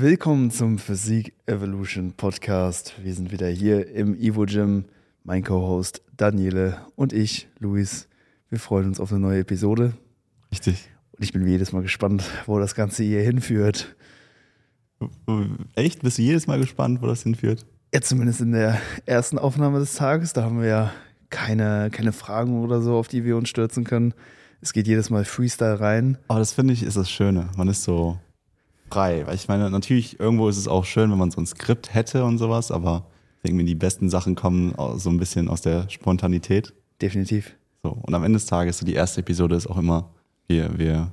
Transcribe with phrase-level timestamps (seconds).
[0.00, 2.94] Willkommen zum Physik Evolution Podcast.
[3.02, 4.86] Wir sind wieder hier im Evo Gym.
[5.24, 8.08] Mein Co-Host Daniele und ich, Luis.
[8.48, 9.92] Wir freuen uns auf eine neue Episode.
[10.50, 10.88] Richtig.
[11.12, 13.94] Und ich bin jedes Mal gespannt, wo das Ganze hier hinführt.
[15.74, 16.00] Echt?
[16.00, 17.66] Bist du jedes Mal gespannt, wo das hinführt?
[17.92, 20.32] Ja, zumindest in der ersten Aufnahme des Tages.
[20.32, 20.92] Da haben wir ja
[21.28, 24.14] keine, keine Fragen oder so, auf die wir uns stürzen können.
[24.62, 26.16] Es geht jedes Mal Freestyle rein.
[26.28, 27.50] Aber das finde ich ist das Schöne.
[27.54, 28.18] Man ist so
[28.90, 29.26] frei.
[29.26, 32.24] Weil ich meine, natürlich, irgendwo ist es auch schön, wenn man so ein Skript hätte
[32.24, 33.06] und sowas, aber
[33.42, 36.74] irgendwie die besten Sachen kommen so ein bisschen aus der Spontanität.
[37.00, 37.56] Definitiv.
[37.82, 37.90] So.
[38.02, 40.10] Und am Ende des Tages, so die erste Episode ist auch immer,
[40.48, 41.12] wir, wir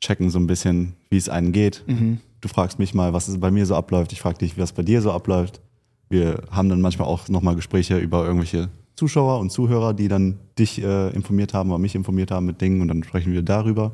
[0.00, 1.84] checken so ein bisschen, wie es einen geht.
[1.86, 2.18] Mhm.
[2.40, 4.12] Du fragst mich mal, was bei mir so abläuft.
[4.12, 5.60] Ich frage dich, was bei dir so abläuft.
[6.08, 10.82] Wir haben dann manchmal auch nochmal Gespräche über irgendwelche Zuschauer und Zuhörer, die dann dich
[10.82, 13.92] äh, informiert haben oder mich informiert haben mit Dingen und dann sprechen wir darüber.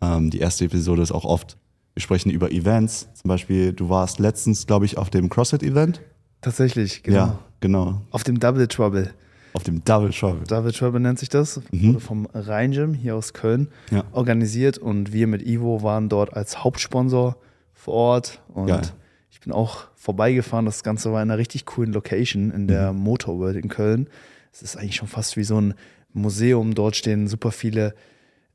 [0.00, 1.56] Ähm, die erste Episode ist auch oft,
[1.94, 3.08] wir sprechen über Events.
[3.14, 6.00] Zum Beispiel, du warst letztens, glaube ich, auf dem CrossFit-Event.
[6.40, 7.16] Tatsächlich, genau.
[7.16, 8.00] Ja, genau.
[8.10, 9.10] Auf dem Double Trouble.
[9.52, 10.44] Auf dem Double Trouble.
[10.46, 11.60] Double Trouble nennt sich das.
[11.72, 11.88] Mhm.
[11.94, 14.04] Wurde vom Rhein Gym hier aus Köln Ja.
[14.12, 17.36] organisiert und wir mit Ivo waren dort als Hauptsponsor
[17.74, 18.40] vor Ort.
[18.48, 18.82] Und Geil.
[19.30, 20.66] ich bin auch vorbeigefahren.
[20.66, 23.00] Das Ganze war in einer richtig coolen Location in der Mhm.
[23.00, 24.08] Motor World in Köln.
[24.52, 25.74] Es ist eigentlich schon fast wie so ein
[26.12, 26.74] Museum.
[26.74, 27.94] Dort stehen super viele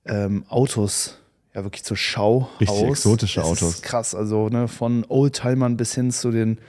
[0.05, 1.17] ähm, Autos,
[1.55, 2.89] ja wirklich zur Schau Richtig aus.
[2.89, 3.73] exotische Es Autos.
[3.75, 6.59] Ist krass, also ne, von Oldtimern bis hin zu den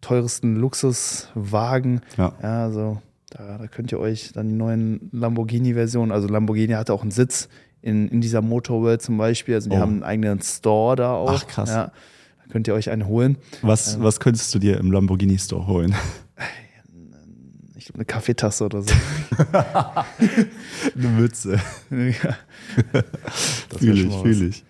[0.00, 2.00] teuersten Luxuswagen.
[2.16, 2.32] Ja.
[2.42, 7.02] Ja, also da, da könnt ihr euch dann die neuen Lamborghini-Versionen, also Lamborghini hatte auch
[7.02, 7.48] einen Sitz
[7.80, 9.54] in, in dieser Motorworld zum Beispiel.
[9.54, 9.80] Also die Oh.
[9.80, 11.30] haben einen eigenen Store da auch.
[11.32, 11.70] Ach, krass.
[11.70, 13.38] Ja, da könnt ihr euch einen holen.
[13.62, 15.94] Was, was könntest du dir im Lamborghini Store holen?
[17.82, 18.94] Ich glaube, eine Kaffeetasse oder so.
[20.94, 21.60] Eine Mütze.
[21.90, 22.36] ja.
[23.76, 24.64] Fühle ich, fühle ich.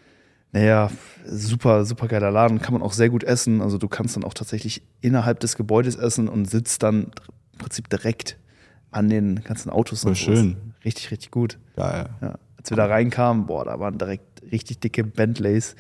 [0.53, 0.91] Naja,
[1.27, 2.63] super, super geiler Laden.
[2.63, 3.61] Kann man auch sehr gut essen.
[3.61, 7.11] Also du kannst dann auch tatsächlich innerhalb des Gebäudes essen und sitzt dann
[7.53, 8.39] im Prinzip direkt
[8.93, 10.05] an den ganzen Autos.
[10.05, 10.57] Voll schön.
[10.83, 11.59] Richtig, richtig gut.
[11.77, 12.09] Geil.
[12.23, 12.39] Ja.
[12.57, 15.77] Als wir da reinkamen, boah, da waren direkt richtig dicke Bentleys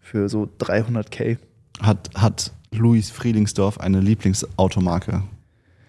[0.00, 1.38] für so 300k.
[1.80, 5.22] Hat, hat Luis Friedlingsdorf eine Lieblingsautomarke?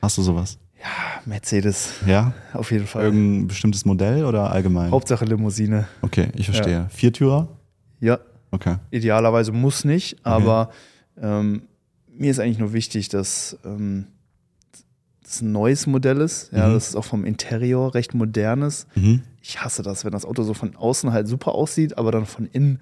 [0.02, 0.58] Hast du sowas?
[0.82, 2.34] Ja, Mercedes, Ja?
[2.54, 3.04] auf jeden Fall.
[3.04, 4.92] Irgendein bestimmtes Modell oder allgemein?
[4.92, 5.88] Hauptsache Limousine.
[6.02, 6.88] Okay, ich verstehe.
[6.90, 7.48] Viertürer?
[8.00, 8.20] Ja,
[8.52, 8.78] Okay.
[8.90, 10.72] idealerweise muss nicht, aber
[11.22, 11.64] ähm,
[12.08, 14.08] mir ist eigentlich nur wichtig, dass ähm,
[15.22, 16.52] das ein neues Modell ist.
[16.52, 16.74] Ja, Mhm.
[16.74, 18.88] das ist auch vom Interior recht modern ist.
[18.96, 19.22] Mhm.
[19.42, 22.46] Ich hasse das, wenn das Auto so von außen halt super aussieht, aber dann von
[22.48, 22.80] innen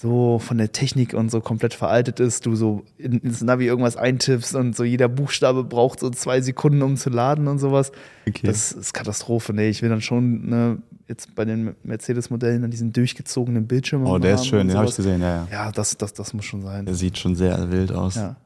[0.00, 3.98] so von der Technik und so komplett veraltet ist, du so in, ins Navi irgendwas
[3.98, 7.92] eintippst und so jeder Buchstabe braucht so zwei Sekunden, um zu laden und sowas.
[8.26, 8.46] Okay.
[8.46, 9.52] Das ist Katastrophe.
[9.52, 14.06] Nee, ich will dann schon ne, jetzt bei den Mercedes-Modellen dann diesen durchgezogenen Bildschirm.
[14.06, 15.48] oh, der ist schön, den habe ich gesehen, ja, ja.
[15.52, 16.86] Ja, das, das, das muss schon sein.
[16.86, 18.14] Der sieht schon sehr wild aus.
[18.14, 18.36] Ja.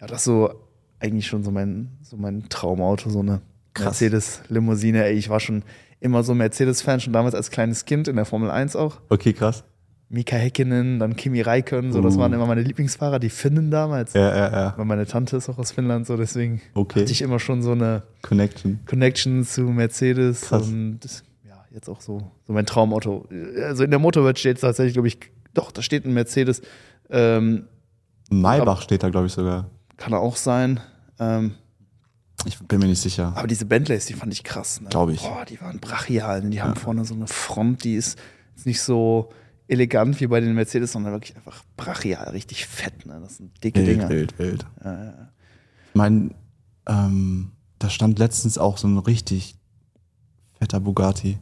[0.00, 0.54] ja, das ist so
[1.00, 3.42] eigentlich schon so mein, so mein Traumauto, so eine.
[3.78, 5.04] Mercedes-Limousine.
[5.04, 5.62] Ey, ich war schon
[6.00, 9.00] immer so Mercedes-Fan, schon damals als kleines Kind in der Formel 1 auch.
[9.10, 9.64] Okay, krass.
[10.10, 12.20] Mika Häkkinen, dann Kimi Räikkönen, so, das Uh.
[12.20, 14.14] waren immer meine Lieblingsfahrer, die Finnen damals.
[14.14, 14.74] Ja, ja, ja.
[14.76, 17.00] Weil meine Tante ist auch aus Finnland, so deswegen Okay.
[17.02, 18.80] hatte ich immer schon so eine Connection.
[18.86, 20.62] Connection zu Mercedes Krass.
[20.66, 21.00] und
[21.46, 23.28] ja, jetzt auch so, so mein Traumauto.
[23.62, 25.18] Also in der Motorwelt steht tatsächlich, glaube ich,
[25.52, 26.62] doch, da steht ein Mercedes.
[27.10, 27.64] Ähm,
[28.30, 29.68] Maybach steht da, glaube ich, sogar.
[29.98, 30.80] kann er auch sein.
[31.18, 31.52] Ähm,
[32.46, 33.32] Ich bin mir nicht sicher.
[33.36, 34.80] aber diese Bentleys, die fand ich krass.
[34.80, 34.88] Ne?
[34.90, 35.20] Glaub ich.
[35.20, 36.42] Boah, die waren brachial.
[36.48, 38.18] Die haben vorne so eine Front, die ist
[38.64, 39.30] nicht so
[39.68, 43.06] elegant wie bei den Mercedes, sondern wirklich einfach brachial, richtig fett.
[43.06, 43.20] Ne?
[43.22, 44.08] Das sind dicke Wild, Dinger.
[44.08, 44.66] wild, wild.
[44.84, 45.28] Ja, ja.
[45.90, 46.30] Ich meine,
[46.86, 49.56] ähm, da stand letztens auch so ein richtig
[50.58, 51.38] fetter Bugatti.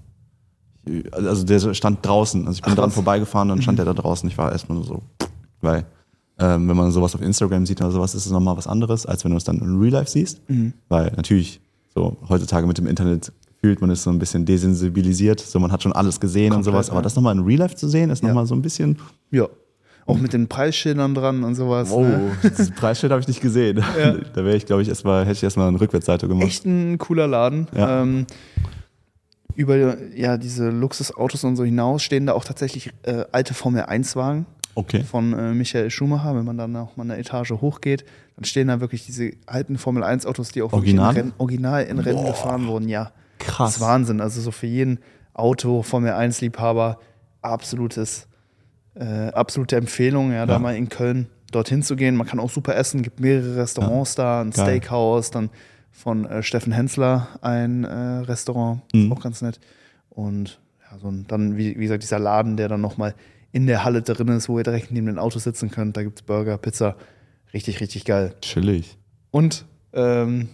[1.13, 2.47] Also der stand draußen.
[2.47, 2.95] Also ich bin Ach, dran was?
[2.95, 4.29] vorbeigefahren, dann stand der da draußen.
[4.29, 5.03] Ich war erstmal nur so,
[5.61, 5.85] weil
[6.39, 9.25] ähm, wenn man sowas auf Instagram sieht oder sowas, ist es nochmal was anderes, als
[9.25, 10.43] wenn du es dann in Real Life siehst.
[10.89, 11.61] Weil natürlich,
[11.95, 13.33] so heutzutage mit dem Internet
[13.67, 15.41] fühlt man ist so ein bisschen desensibilisiert.
[15.41, 16.91] So man hat schon alles gesehen und Komplett, sowas.
[16.91, 17.03] Aber ja.
[17.03, 18.29] das nochmal in Real Life zu sehen, ist Ja.
[18.29, 18.97] nochmal so ein bisschen,
[19.33, 19.49] ja.
[20.07, 21.91] Auch mit den Preisschildern dran und sowas.
[21.91, 22.31] oh, Ne?
[22.45, 23.83] das Preisschild habe ich nicht gesehen.
[24.35, 26.47] Da wäre ich, glaube ich, erstmal, hätte ich erstmal eine Rückwärtsseite gemacht.
[26.47, 27.67] Echt ein cooler Laden.
[27.77, 28.03] Ja.
[28.03, 28.27] Ähm,
[29.57, 34.47] über ja, diese Luxusautos und so hinaus stehen da auch tatsächlich äh, alte Formel-1-Wagen.
[34.77, 35.03] Okay.
[35.03, 38.05] von äh, Michael Schumacher, wenn man dann noch mal eine Etage hochgeht,
[38.37, 41.15] dann stehen da wirklich diese alten Formel 1 Autos, die auch Original?
[41.15, 42.87] wirklich in Rennen, original in Rennen gefahren wurden.
[42.87, 43.69] Ja, Krass.
[43.75, 44.21] das ist Wahnsinn.
[44.21, 44.99] Also so für jeden
[45.35, 46.99] Auto Formel 1 Liebhaber
[47.43, 48.27] absolutes
[48.95, 50.59] äh, absolute Empfehlung, ja, da Ja.
[50.59, 52.17] mal in Köln dorthin zu gehen.
[52.17, 54.65] Man kann auch super essen, gibt mehrere Restaurants da, ein Geil.
[54.81, 55.51] Steakhouse, dann
[55.91, 59.13] von äh, Steffen Hensler ein äh, Restaurant, Mhm.
[59.13, 59.61] auch ganz nett.
[60.09, 60.61] Und
[60.91, 63.15] ja, so ein, dann, wie, wie gesagt, dieser Laden, der dann nochmal
[63.53, 65.97] in der Halle drin ist, wo ihr direkt neben den Autos sitzen könnt.
[65.97, 66.97] Da gibt es Burger, Pizza.
[67.53, 68.35] Richtig, richtig geil.
[68.41, 68.97] Chillig.
[69.31, 70.49] Und ähm,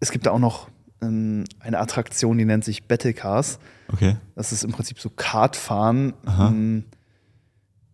[0.00, 0.68] es gibt da auch noch
[1.00, 3.58] eine Attraktion, die nennt sich Battle Cars.
[3.92, 4.16] Okay.
[4.34, 6.84] Das ist im Prinzip so Kartfahren, ähm,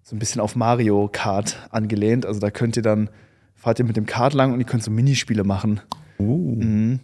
[0.02, 2.26] so ein bisschen auf Mario Kart angelehnt.
[2.26, 3.10] Also da könnt ihr dann,
[3.54, 5.80] fahrt ihr mit dem Kart lang und ihr könnt so Minispiele machen.
[6.18, 6.56] Uh.
[6.56, 7.00] Mhm.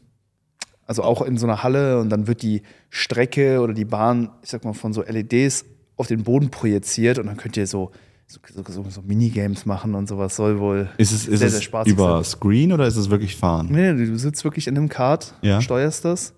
[0.87, 4.51] Also auch in so einer Halle und dann wird die Strecke oder die Bahn, ich
[4.51, 5.65] sag mal, von so LEDs
[5.97, 7.93] auf den Boden projiziert und dann könnt ihr so,
[8.31, 10.37] so, so, so Minigames machen und sowas.
[10.37, 12.25] Soll wohl Ist es, ist sehr, sehr spaßig über sein.
[12.25, 13.69] Screen oder ist es wirklich fahren?
[13.71, 15.61] Nee, du sitzt wirklich in einem Kart, Ja.
[15.61, 16.33] steuerst das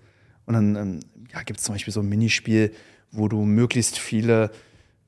[0.45, 0.99] und dann ähm,
[1.33, 2.71] ja, gibt es zum Beispiel so ein Minispiel,
[3.11, 4.51] wo du möglichst viele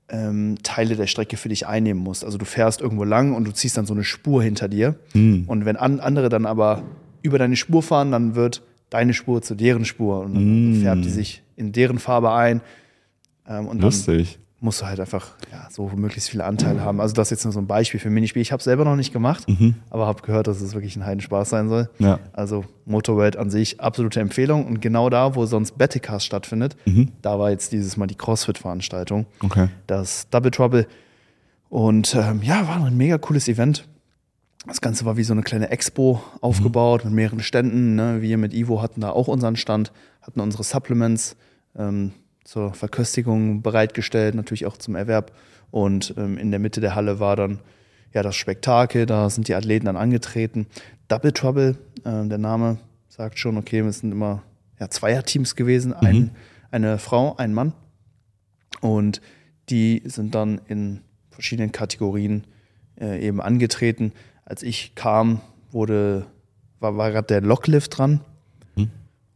[0.10, 2.24] ähm, Teile der Strecke für dich einnehmen musst.
[2.24, 5.00] Also du fährst irgendwo lang und du ziehst dann so eine Spur hinter dir.
[5.14, 6.84] Und wenn an, andere dann aber
[7.24, 8.62] über deine Spur fahren, dann wird
[8.92, 12.62] deine Spur zu deren Spur und dann färbt die sich in deren Farbe ein.
[13.48, 14.38] Ähm, Lustig.
[14.60, 17.02] Musst du halt einfach ja, so möglichst viele Anteile haben.
[17.02, 18.42] Also das ist jetzt nur so ein Beispiel für ein Minispiel.
[18.42, 19.46] Ich habe es selber noch nicht gemacht,
[19.90, 21.90] aber habe gehört, dass es wirklich ein Heidenspaß sein soll.
[22.00, 22.20] Ja.
[22.34, 24.66] Also Motorworld an sich absolute Empfehlung.
[24.66, 26.76] Und genau da, wo sonst Battlecast stattfindet,
[27.22, 29.26] da war jetzt dieses Mal die CrossFit-Veranstaltung.
[29.42, 29.70] Okay.
[29.88, 30.88] Das Double Trouble.
[31.70, 33.88] Und ähm, ja, war ein mega cooles Event.
[34.68, 37.96] Das Ganze war wie so eine kleine Expo aufgebaut mit mehreren Ständen.
[37.96, 38.22] Ne?
[38.22, 39.92] Wir mit Ivo hatten da auch unseren Stand,
[40.22, 41.36] hatten unsere Supplements
[41.78, 42.14] ähm,
[42.46, 45.34] zur Verköstigung bereitgestellt, natürlich auch zum Erwerb.
[45.72, 47.60] Und ähm, in der Mitte der Halle war dann
[48.14, 50.68] ja das Spektakel, da sind die Athleten dann angetreten.
[51.10, 51.76] Double Trouble,
[52.06, 52.78] äh, der Name
[53.10, 54.44] sagt schon, okay, es sind immer
[54.80, 56.32] ja, Zweierteams gewesen, ein,
[56.72, 57.74] eine Frau, ein Mann.
[58.80, 59.22] Und
[59.70, 61.02] die sind dann in
[61.32, 62.46] verschiedenen Kategorien
[63.00, 64.14] äh, eben angetreten.
[64.46, 65.42] Als ich kam,
[65.72, 66.28] wurde,
[66.80, 68.22] war, war gerade der Locklift dran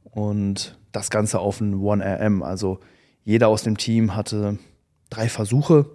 [0.03, 2.41] und das Ganze auf ein 1RM.
[2.41, 2.79] Also
[3.29, 4.57] jeder aus dem Team hatte
[5.11, 5.85] drei Versuche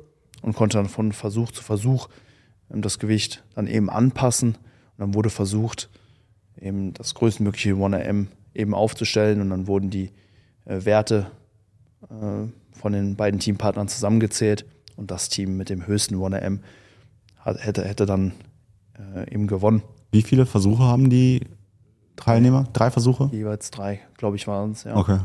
[0.43, 2.09] und konnte dann von Versuch zu Versuch
[2.71, 4.51] ähm, das Gewicht dann eben anpassen.
[4.51, 5.91] Und dann wurde versucht,
[6.61, 10.13] eben das größtmögliche 1RM eben aufzustellen und dann wurden die
[10.65, 11.27] äh, Werte
[12.03, 14.65] äh, von den beiden Teampartnern zusammengezählt
[14.95, 16.61] und das Team mit dem höchsten 1RM
[17.39, 18.31] hat, hätte, hätte dann
[18.97, 19.83] äh, eben gewonnen.
[20.13, 21.41] Wie viele Versuche haben die
[22.15, 22.69] Teilnehmer?
[22.73, 23.29] Drei Versuche?
[23.33, 24.85] Jeweils drei, glaube ich, waren es.
[24.85, 24.95] Ja.
[24.95, 25.19] Okay.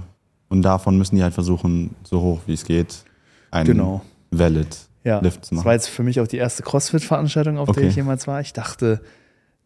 [0.50, 3.04] Und davon müssen die halt versuchen, so hoch wie es geht,
[3.52, 4.02] einen Genau.
[4.32, 5.66] Valid Ja, Lift zu das machen.
[5.66, 7.82] war jetzt für mich auch die erste CrossFit-Veranstaltung, auf Okay.
[7.82, 8.42] der ich jemals war.
[8.42, 9.02] Ich dachte,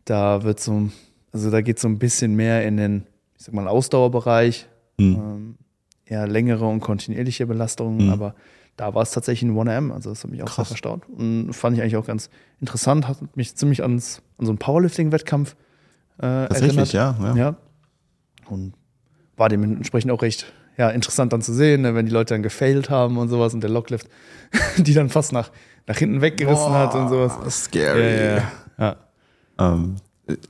[0.06, 0.90] da wird so,
[1.32, 3.04] also da geht so ein bisschen mehr in den,
[3.38, 4.68] ich sag mal, Ausdauerbereich,
[5.00, 5.16] Hm.
[5.16, 5.56] ähm,
[6.06, 8.12] eher längere und kontinuierliche Belastungen, Mhm.
[8.12, 8.36] aber
[8.76, 10.56] da war es tatsächlich ein 1M, also das hat mich auch Krass.
[10.58, 11.02] sehr verstaut.
[11.10, 15.56] Und fand ich eigentlich auch ganz interessant, hat mich ziemlich ans, an so einen Powerlifting-Wettkampf
[16.18, 17.20] äh, Tatsächlich, erinnert.
[17.20, 17.36] ja.
[17.36, 17.36] ja.
[17.36, 17.56] Ja.
[18.50, 18.74] Und
[19.38, 22.90] war dementsprechend auch recht ja, interessant dann zu sehen, ne, wenn die Leute dann gefailt
[22.90, 24.08] haben und sowas und der Locklift,
[24.78, 25.52] die dann fast nach,
[25.88, 27.38] nach hinten weggerissen hat und sowas.
[27.66, 28.02] Scary.
[28.18, 28.44] Ja, ja,
[28.80, 28.96] ja.
[29.60, 29.96] Ähm,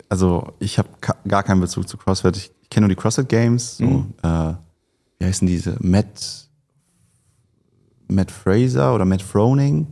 [0.09, 0.89] also ich habe
[1.27, 2.37] gar keinen Bezug zu CrossFit.
[2.37, 3.77] Ich kenne nur die CrossFit Games.
[3.77, 4.13] So, Mhm.
[4.23, 4.53] äh,
[5.19, 5.75] wie heißen diese?
[5.79, 6.47] Matt,
[8.07, 9.87] Matt Fraser oder Matt Froning.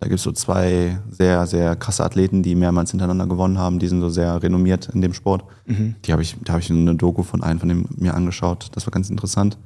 [0.00, 3.78] Da gibt es so zwei sehr, sehr krasse Athleten, die mehrmals hintereinander gewonnen haben.
[3.78, 5.44] Die sind so sehr renommiert in dem Sport.
[5.66, 5.94] Mhm.
[6.04, 8.68] Die habe ich, da habe ich eine Doku von einem von dem mir angeschaut.
[8.72, 9.58] Das war ganz interessant.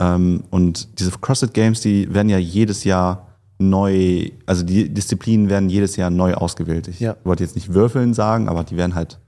[0.00, 3.26] Ähm, und diese CrossFit Games, die werden ja jedes Jahr
[3.58, 6.88] neu, also die Disziplinen werden jedes Jahr neu ausgewählt.
[6.88, 7.16] Ich Ja.
[7.24, 9.20] wollte jetzt nicht würfeln sagen, aber die werden halt,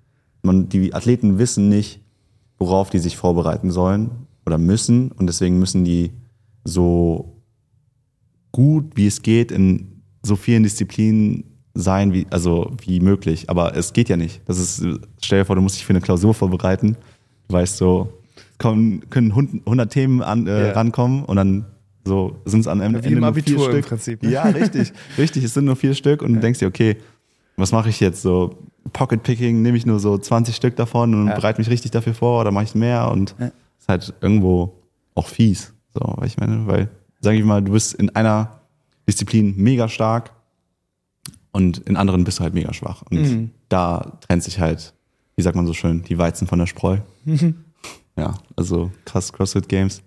[0.42, 2.00] man, die Athleten wissen nicht,
[2.58, 4.10] worauf die sich vorbereiten sollen
[4.46, 6.12] oder müssen und deswegen müssen die
[6.64, 7.36] so
[8.52, 13.50] gut wie es geht in so vielen Disziplinen sein, wie, also wie möglich.
[13.50, 14.40] Aber es geht ja nicht.
[14.46, 14.84] Das ist,
[15.22, 16.96] stell dir vor, du musst dich für eine Klausur vorbereiten.
[17.48, 18.12] Du weißt so,
[18.62, 20.72] kommen, können hund- 100 Themen an, äh, Ja.
[20.72, 21.66] rankommen und dann
[22.04, 23.86] so sind es am Ende Wie im nur vier im Stück.
[23.86, 24.30] Prinzip, ne?
[24.30, 24.92] Ja, richtig.
[25.18, 26.96] richtig, es sind nur vier Stück und du denkst dir, okay,
[27.56, 28.22] was mache ich jetzt?
[28.22, 28.56] So
[28.92, 31.34] Pocket Picking, nehme ich nur so 20 Stück davon und Ja.
[31.36, 33.46] bereite mich richtig dafür vor oder mache ich mehr und Ja.
[33.78, 34.72] ist halt irgendwo
[35.14, 35.72] auch fies.
[35.94, 36.88] So, weil ich meine, weil,
[37.20, 38.60] sag ich mal, du bist in einer
[39.08, 40.32] Disziplin mega stark
[41.52, 43.02] und in anderen bist du halt mega schwach.
[43.10, 43.50] Und Mhm.
[43.68, 44.94] da trennt sich halt,
[45.36, 46.98] wie sagt man so schön, die Weizen von der Spreu.
[48.16, 50.02] Ja, also krass CrossFit Games.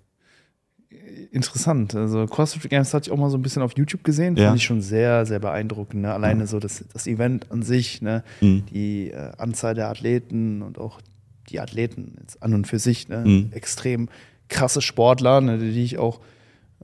[1.32, 1.96] Interessant.
[1.96, 4.38] Also CrossFit Games hatte ich auch mal so ein bisschen auf YouTube gesehen.
[4.38, 4.48] Ja.
[4.48, 6.04] Fand ich schon sehr, sehr beeindruckend.
[6.04, 6.14] Ne?
[6.14, 8.24] Alleine so das, das Event an sich, ne?
[8.42, 8.66] Mhm.
[8.68, 11.02] die äh, Anzahl der Athleten und auch
[11.50, 13.10] die Athleten jetzt an und für sich.
[13.10, 13.24] Ne?
[13.26, 13.50] Mhm.
[13.52, 14.08] Extrem
[14.48, 15.58] krasse Sportler, ne?
[15.58, 16.22] die ich auch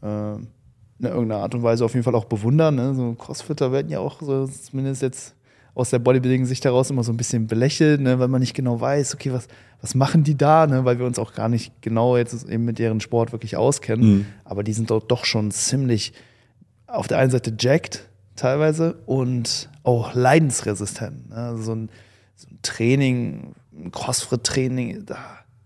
[0.02, 2.76] äh, in irgendeiner Art und Weise auf jeden Fall auch bewundern.
[2.76, 2.94] Ne?
[2.94, 5.36] So Crossfitter werden ja auch so zumindest jetzt
[5.74, 8.20] aus der Bodybuilding-Sicht heraus immer so ein bisschen belächelt, ne?
[8.20, 9.48] weil man nicht genau weiß, okay, was,
[9.82, 10.84] was machen die da, ne?
[10.86, 14.10] weil wir uns auch gar nicht genau jetzt eben mit deren Sport wirklich auskennen.
[14.10, 14.26] Mhm.
[14.44, 16.14] Aber die sind doch, doch schon ziemlich
[16.88, 21.30] auf der einen Seite jacked teilweise und auch leidensresistent.
[21.30, 21.36] Ne?
[21.36, 21.90] Also so, ein,
[22.36, 25.18] so ein Training, ein Crossfit-Training, da,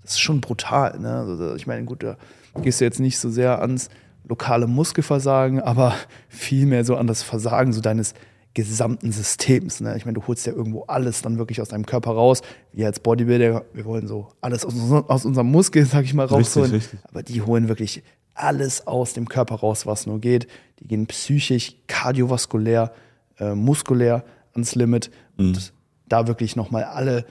[0.02, 1.00] das ist schon brutal.
[1.00, 1.10] Ne?
[1.10, 2.18] Also, ich meine, gut, da
[2.62, 3.90] gehst du jetzt nicht so sehr ans
[4.28, 5.96] lokale Muskelversagen, aber
[6.30, 8.14] vielmehr so an das Versagen so deines
[8.56, 9.82] gesamten Systems.
[9.82, 9.96] Ne?
[9.98, 12.42] Ich meine, du holst ja irgendwo alles dann wirklich aus deinem Körper raus.
[12.74, 14.74] Wir als Bodybuilder, wir wollen so alles aus,
[15.08, 16.72] aus unserem Muskel, sag ich mal, rausholen.
[16.72, 17.10] Richtig, richtig.
[17.10, 18.02] Aber die holen wirklich
[18.34, 20.48] alles aus dem Körper raus, was nur geht.
[20.80, 22.94] Die gehen psychisch, kardiovaskulär,
[23.40, 25.12] äh, muskulär ans Limit.
[25.38, 25.48] Mhm.
[25.48, 25.74] Und
[26.08, 27.26] da wirklich nochmal alle,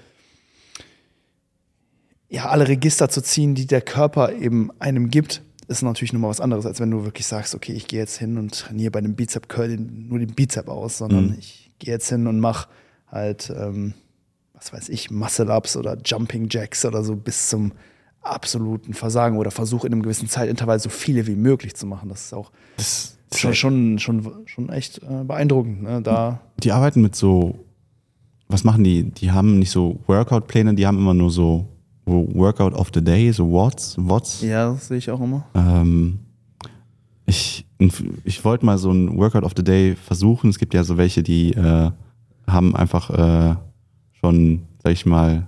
[2.28, 6.40] ja, alle Register zu ziehen, die der Körper eben einem gibt, ist natürlich nochmal was
[6.40, 9.14] anderes, als wenn du wirklich sagst, okay, ich gehe jetzt hin und trainiere bei einem
[9.14, 11.36] Bizep Curl nur den Bizep aus, sondern mhm.
[11.38, 12.68] ich gehe jetzt hin und mache
[13.10, 13.94] halt, ähm,
[14.52, 17.72] was weiß ich, Muscle Ups oder Jumping Jacks oder so bis zum
[18.22, 22.08] absoluten Versagen oder versuche in einem gewissen Zeitintervall so viele wie möglich zu machen.
[22.08, 25.82] Das ist auch das ist schon, schon, schon, schon echt äh, beeindruckend.
[25.82, 26.00] Ne?
[26.02, 27.58] Da die arbeiten mit so,
[28.48, 29.10] was machen die?
[29.10, 31.66] Die haben nicht so Workout-Pläne, die haben immer nur so
[32.06, 34.42] Workout of the Day, so Watts, Watts.
[34.42, 35.46] Ja, das sehe ich auch immer.
[35.54, 36.18] Ähm,
[37.26, 37.64] ich
[38.24, 40.50] ich wollte mal so ein Workout of the Day versuchen.
[40.50, 41.90] Es gibt ja so welche, die äh,
[42.46, 43.56] haben einfach äh,
[44.20, 45.46] schon, sag ich mal,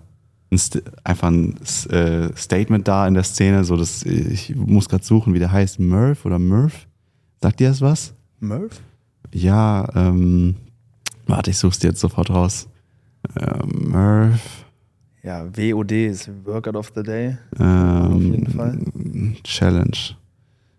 [0.50, 0.60] ein
[1.04, 1.56] einfach ein
[1.90, 3.64] äh, Statement da in der Szene.
[3.64, 6.86] So, dass ich muss gerade suchen, wie der heißt, Murph oder Murph.
[7.40, 8.14] Sagt dir das was?
[8.40, 8.80] Murph?
[9.32, 10.56] Ja, ähm,
[11.26, 12.68] warte, ich such's dir jetzt sofort raus.
[13.34, 14.65] Äh, Murph.
[15.26, 17.36] Ja, WOD ist Workout of the Day.
[17.58, 18.78] Ähm, auf jeden Fall.
[19.42, 20.14] Challenge.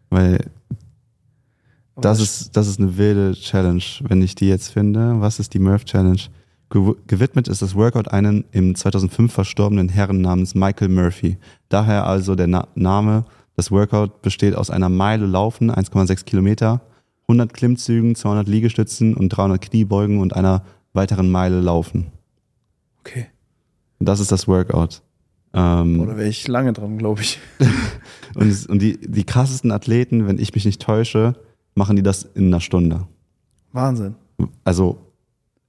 [0.09, 0.39] Weil
[1.99, 5.19] das ist, das ist eine wilde Challenge, wenn ich die jetzt finde.
[5.19, 6.21] Was ist die Murph Challenge?
[6.69, 11.35] Gewidmet ist das Workout einem im 2005 verstorbenen Herren namens Michael Murphy.
[11.67, 13.25] Daher also der Na Name.
[13.57, 16.79] Das Workout besteht aus einer Meile Laufen, 1,6 Kilometer,
[17.23, 20.63] 100 Klimmzügen, 200 Liegestützen und 300 Kniebeugen und einer
[20.93, 22.07] weiteren Meile Laufen.
[23.01, 23.27] Okay.
[23.99, 25.01] Das ist das Workout.
[25.53, 27.39] Ähm, Oder wäre ich lange dran, glaube ich.
[28.35, 31.35] und, und die, die krassesten Athleten, wenn ich mich nicht täusche,
[31.75, 33.07] machen die das in einer Stunde.
[33.71, 34.15] Wahnsinn.
[34.63, 34.97] Also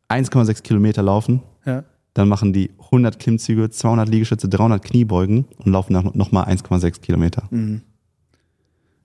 [0.09, 1.43] 1,6 Kilometer laufen.
[1.65, 1.85] Ja.
[2.15, 7.45] Dann machen die 100 Klimmzüge, 200 Liegestütze, 300 Kniebeugen und laufen nochmal 1,6 Kilometer.
[7.51, 7.83] Mhm.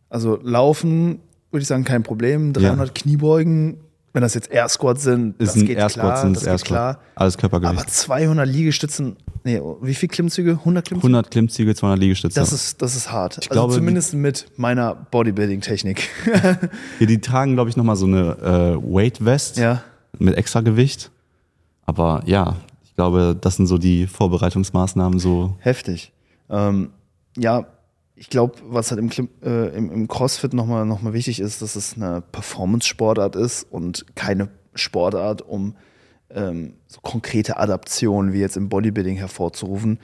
[0.10, 1.20] Also laufen,
[1.52, 2.54] würde ich sagen, kein Problem.
[2.54, 2.94] 300 ja.
[2.94, 3.78] Kniebeugen
[4.14, 6.66] wenn das jetzt Air Squats sind, ist das geht Air klar, sind das Air geht
[6.66, 7.00] klar.
[7.16, 7.80] Alles Körpergewicht.
[7.80, 10.52] Aber 200 Liegestützen, nee, wie viel Klimmzüge?
[10.52, 11.08] 100 Klimmzüge?
[11.08, 12.40] 100 Klimmzüge, 200 Liegestütze.
[12.40, 13.40] Das ist, das ist hart.
[13.42, 16.10] Ich also glaube, zumindest mit meiner Bodybuilding-Technik.
[17.00, 19.82] ja, die tragen, glaube ich, nochmal so eine äh, Weight Vest ja.
[20.20, 21.10] mit extra Gewicht.
[21.88, 25.56] Aber ja, ich glaube, das sind so die Vorbereitungsmaßnahmen so.
[25.60, 26.12] Heftig.
[26.52, 26.92] Ähm,
[27.36, 27.66] ja,
[28.16, 31.76] ich glaube, was halt im, äh, im, im CrossFit nochmal noch mal wichtig ist, dass
[31.76, 35.76] es eine Performance-Sportart ist und keine Sportart, um
[36.30, 40.00] ähm, so konkrete Adaptionen wie jetzt im Bodybuilding hervorzurufen.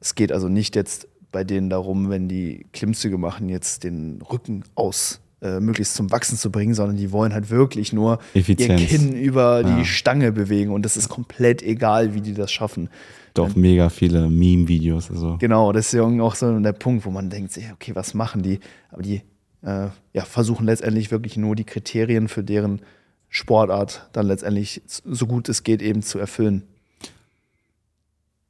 [0.00, 4.64] Es geht also nicht jetzt bei denen darum, wenn die Klimmzüge machen, jetzt den Rücken
[4.74, 8.80] aus äh, möglichst zum Wachsen zu bringen, sondern die wollen halt wirklich nur Effizienz.
[8.80, 9.76] ihr Kinn über ja.
[9.76, 12.90] die Stange bewegen und das ist komplett egal, wie die das schaffen.
[13.34, 15.10] Doch mega viele Meme-Videos.
[15.10, 15.38] Also.
[15.38, 18.60] Genau, das ist ja auch so der Punkt, wo man denkt, okay, was machen die?
[18.90, 19.22] Aber die
[19.62, 22.82] äh, ja, versuchen letztendlich wirklich nur die Kriterien für deren
[23.28, 26.64] Sportart dann letztendlich so gut es geht eben zu erfüllen.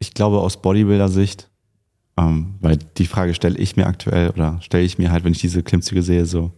[0.00, 1.48] Ich glaube aus Bodybuilder-Sicht,
[2.16, 5.40] ähm, weil die Frage stelle ich mir aktuell oder stelle ich mir halt, wenn ich
[5.40, 6.50] diese Klimmzüge sehe, so,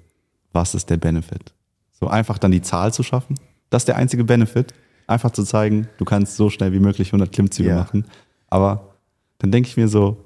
[0.53, 1.53] was ist der Benefit?
[1.93, 3.37] So einfach dann die Zahl zu schaffen,
[3.69, 4.73] das ist der einzige Benefit
[5.07, 7.77] einfach zu zeigen, du kannst so schnell wie möglich 100 Klimmzüge ja.
[7.77, 8.07] machen.
[8.49, 8.97] Aber
[9.39, 10.25] dann denke ich mir so,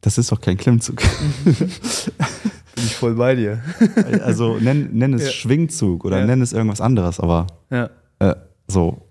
[0.00, 1.02] das ist doch kein Klimmzug.
[1.44, 3.62] Bin ich voll bei dir.
[4.22, 5.30] also nenn, nenn es ja.
[5.30, 6.26] Schwingzug oder ja.
[6.26, 7.90] nenn es irgendwas anderes, aber ja.
[8.20, 8.34] äh,
[8.68, 9.02] so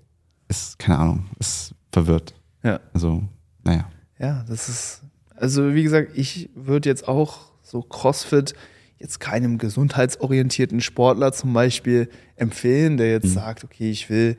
[0.47, 2.33] ist, keine Ahnung, ist verwirrt.
[2.63, 2.79] Ja.
[2.93, 3.23] Also,
[3.63, 3.89] naja.
[4.19, 5.01] Ja, das ist,
[5.35, 8.53] also wie gesagt, ich würde jetzt auch so CrossFit
[8.97, 13.33] jetzt keinem gesundheitsorientierten Sportler zum Beispiel empfehlen, der jetzt mhm.
[13.33, 14.37] sagt, okay, ich will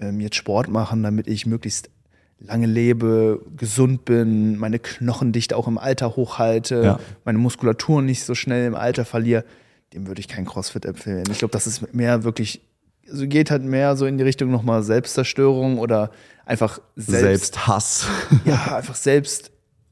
[0.00, 1.90] ähm, jetzt Sport machen, damit ich möglichst
[2.38, 7.00] lange lebe, gesund bin, meine Knochendichte auch im Alter hochhalte, ja.
[7.24, 9.44] meine Muskulatur nicht so schnell im Alter verliere,
[9.92, 11.24] dem würde ich kein CrossFit empfehlen.
[11.30, 12.60] Ich glaube, das ist mehr wirklich,
[13.08, 16.10] also geht halt mehr so in die Richtung nochmal Selbstzerstörung oder
[16.44, 18.06] einfach selbst, Selbsthass.
[18.44, 19.50] ja, einfach selbst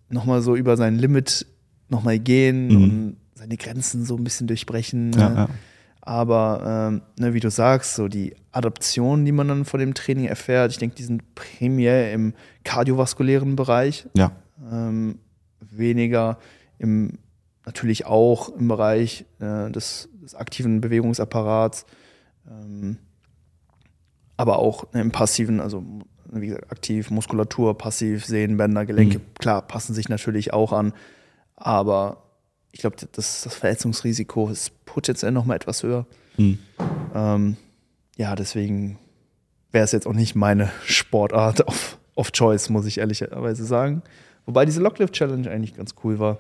[0.09, 1.47] nochmal so über sein Limit
[1.88, 2.82] nochmal gehen mhm.
[2.82, 5.12] und seine Grenzen so ein bisschen durchbrechen.
[5.12, 5.35] Ja, ne?
[5.37, 5.49] ja.
[6.04, 10.26] Aber ähm, ne, wie du sagst, so die Adaptionen, die man dann von dem Training
[10.26, 14.09] erfährt, ich denke, die sind primär im kardiovaskulären Bereich.
[14.14, 14.32] Ja.
[14.71, 15.21] Ähm,
[15.61, 16.38] weniger
[16.78, 17.18] im,
[17.64, 21.87] natürlich auch im Bereich äh, des, des, aktiven Bewegungsapparats.
[22.50, 22.99] Ähm,
[24.37, 25.85] aber auch ne, im passiven, also
[26.32, 29.35] wie gesagt, aktiv, Muskulatur, passiv, Sehnenbänder, Gelenke, Mhm.
[29.38, 30.94] klar, passen sich natürlich auch an.
[31.54, 32.22] Aber
[32.73, 36.07] ich glaube, das, das Verletzungsrisiko ist potenziell noch mal etwas höher.
[36.37, 36.59] Mhm.
[37.14, 37.57] Ähm,
[38.17, 38.99] ja, deswegen
[39.71, 44.02] wäre es jetzt auch nicht meine Sportart of, of Choice, muss ich ehrlicherweise sagen.
[44.47, 46.38] Wobei diese Locklift Challenge eigentlich ganz cool war,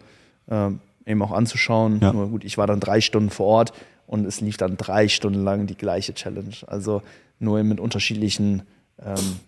[0.48, 2.00] ähm, eben auch anzuschauen.
[2.00, 2.12] Ja.
[2.12, 3.72] Nur gut, ich war dann drei Stunden vor Ort
[4.06, 6.56] und es lief dann drei Stunden lang die gleiche Challenge.
[6.66, 7.02] Also
[7.38, 8.62] nur mit unterschiedlichen
[8.98, 9.40] ähm,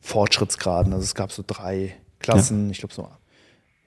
[0.00, 0.92] Fortschrittsgraden.
[0.92, 3.08] Also es gab so drei Klassen, ich glaube so,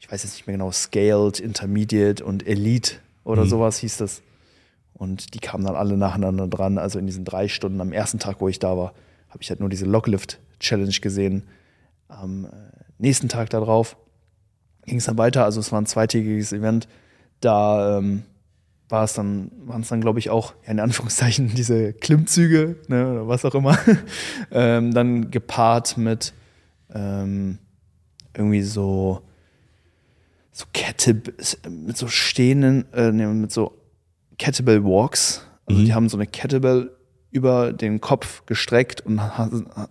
[0.02, 3.50] ich weiß jetzt nicht mehr genau, Scaled, Intermediate und Elite oder Mhm.
[3.50, 4.22] sowas hieß das.
[4.94, 6.78] Und die kamen dann alle nacheinander dran.
[6.80, 8.94] Also in diesen drei Stunden am ersten Tag, wo ich da war,
[9.30, 11.44] habe ich halt nur diese Locklift Challenge gesehen.
[12.08, 12.50] Am äh,
[12.98, 13.96] nächsten Tag darauf
[14.86, 15.46] ging es dann weiter.
[15.46, 16.88] Also es war ein zweitägiges Event.
[17.40, 18.24] Da ähm,
[18.90, 23.12] war es dann, waren es dann, glaube ich, auch, ja, in Anführungszeichen, diese Klimmzüge, ne,
[23.12, 23.78] oder was auch immer.
[24.52, 26.34] ähm, dann gepaart mit
[26.94, 27.60] ähm,
[28.36, 29.22] irgendwie so,
[30.52, 31.22] so Kette,
[31.70, 33.74] mit so stehenden, äh, ne, mit so
[34.38, 35.46] Kettlebell Walks.
[35.66, 35.86] Also Mhm.
[35.86, 36.92] die haben so eine Kettlebell
[37.32, 39.22] über den Kopf gestreckt und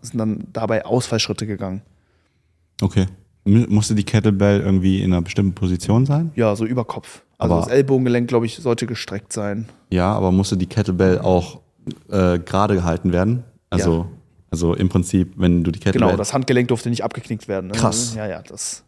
[0.02, 1.82] sind dann dabei Ausfallschritte gegangen.
[2.82, 3.06] Okay.
[3.44, 6.30] Musste die Kettlebell irgendwie in einer bestimmten Position sein?
[6.36, 7.22] Ja, so über Kopf.
[7.38, 9.66] Also Aber- das Ellbogengelenk, glaube ich, sollte gestreckt sein.
[9.88, 11.60] Ja, aber musste die Kettlebell auch
[12.10, 13.42] äh, gerade gehalten werden?
[13.70, 14.06] Also,
[14.50, 16.08] also im Prinzip, wenn du die Kettlebell.
[16.08, 17.68] Genau, das Handgelenk durfte nicht abgeknickt werden.
[17.68, 17.72] Ne?
[17.72, 18.14] Krass.
[18.14, 18.84] Ja, ja, das.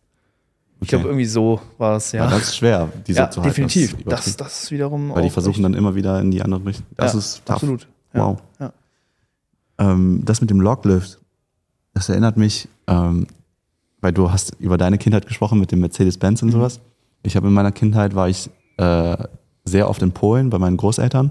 [0.82, 2.28] Ich glaube, irgendwie so war es, ja.
[2.28, 3.50] Das ist schwer, die so ja, zu halten.
[3.50, 3.96] definitiv.
[4.04, 5.14] Das ist Das, das wiederum.
[5.14, 6.86] Weil die versuchen dann immer wieder in die andere Richtung.
[6.96, 7.54] Das ja, ist tough.
[7.56, 7.88] Absolut.
[8.12, 8.38] Wow.
[8.60, 8.72] Ja.
[9.78, 11.18] Ähm, das mit dem Loglift,
[11.94, 13.26] das erinnert mich, ähm,
[14.00, 16.52] weil du hast über deine Kindheit gesprochen mit dem Mercedes-Benz und Mhm.
[16.52, 16.80] sowas.
[17.22, 19.16] Ich habe in meiner Kindheit war ich äh,
[19.64, 21.30] sehr oft in Polen bei meinen Großeltern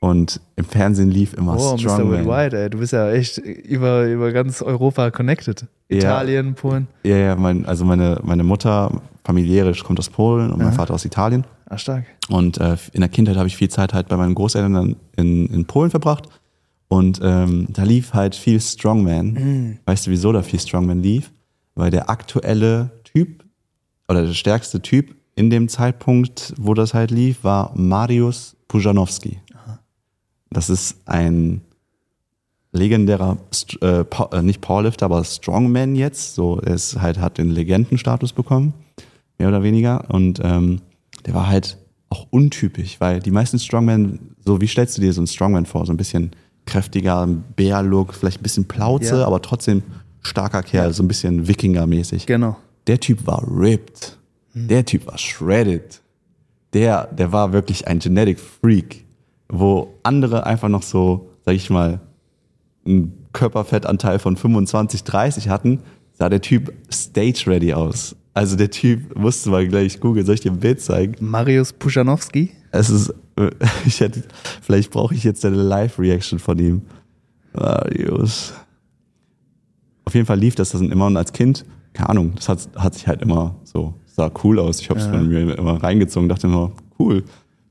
[0.00, 1.78] und im Fernsehen lief immer Oh, Mr.
[1.78, 2.24] Strongman.
[2.24, 2.70] Worldwide, ey.
[2.70, 5.66] Du bist ja echt über, über ganz Europa connected.
[5.90, 5.98] Ja.
[5.98, 6.86] Italien, Polen.
[7.04, 10.72] Ja, ja, mein, also meine, meine Mutter familiärisch kommt aus Polen und mein.
[10.72, 11.44] Vater aus Italien.
[11.66, 12.04] Ah, stark.
[12.30, 15.64] Und äh, in der Kindheit habe ich viel Zeit halt bei meinen Großeltern in, in
[15.66, 16.28] Polen verbracht.
[16.88, 19.78] Und ähm, da lief halt viel Strongman.
[19.84, 21.30] Weißt du, wieso da viel Strongman lief?
[21.74, 23.44] Weil der aktuelle Typ
[24.08, 29.38] oder der stärkste Typ in dem Zeitpunkt, wo das halt lief, war Mariusz Pujanowski.
[30.50, 31.60] Das ist ein
[32.72, 33.38] legendärer,
[33.82, 34.00] äh,
[34.32, 36.34] äh, nicht Powerlifter, aber Strongman jetzt.
[36.34, 38.74] So, er ist halt, hat den Legendenstatus bekommen,
[39.38, 40.04] mehr oder weniger.
[40.10, 40.80] Und ähm,
[41.26, 45.20] der war halt auch untypisch, weil die meisten Strongmen, so wie stellst du dir so
[45.20, 45.86] einen Strongman vor?
[45.86, 46.30] So ein bisschen
[46.66, 49.26] kräftiger, Bär-Look, vielleicht ein bisschen Plauze, Ja.
[49.26, 49.82] aber trotzdem
[50.22, 52.26] starker Kerl, so ein bisschen Wikinger-mäßig.
[52.26, 52.56] Genau.
[52.86, 54.18] Der Typ war ripped.
[54.54, 56.00] Der Typ war shredded.
[56.72, 59.04] Der, der war wirklich ein Genetic Freak,
[59.50, 62.00] wo andere einfach noch so, sag ich mal,
[62.86, 65.80] einen Körperfettanteil von 25, 30 hatten,
[66.12, 68.16] sah der Typ stage ready aus.
[68.32, 71.14] Also der Typ, musst du mal gleich googeln, soll ich dir ein Bild zeigen?
[71.20, 72.50] Marius Pujanowski.
[72.70, 73.50] Es ist, äh,
[73.86, 74.22] ich hätte,
[74.62, 76.82] vielleicht brauche ich jetzt eine Live-Reaction von ihm.
[77.52, 78.52] Marius.
[80.04, 82.94] Auf jeden Fall lief das dann immer und als Kind, keine Ahnung, das hat, hat
[82.94, 84.80] sich halt immer so, sah cool aus.
[84.80, 85.12] Ich habe es Ja.
[85.12, 87.24] von mir immer reingezogen, dachte immer, cool.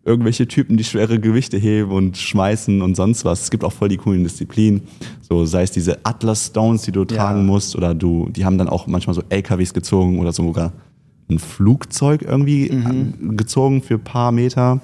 [0.06, 3.42] Irgendwelche Typen, die schwere Gewichte heben und schmeißen und sonst was.
[3.44, 4.82] Es gibt auch voll die coolen Disziplinen.
[5.22, 8.70] So, sei es diese Atlas Stones, die du tragen musst, oder du, die haben dann
[8.70, 10.72] auch manchmal so LKWs gezogen oder sogar
[11.30, 14.80] ein Flugzeug irgendwie an- gezogen für ein paar Meter.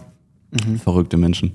[0.84, 1.54] Verrückte Menschen.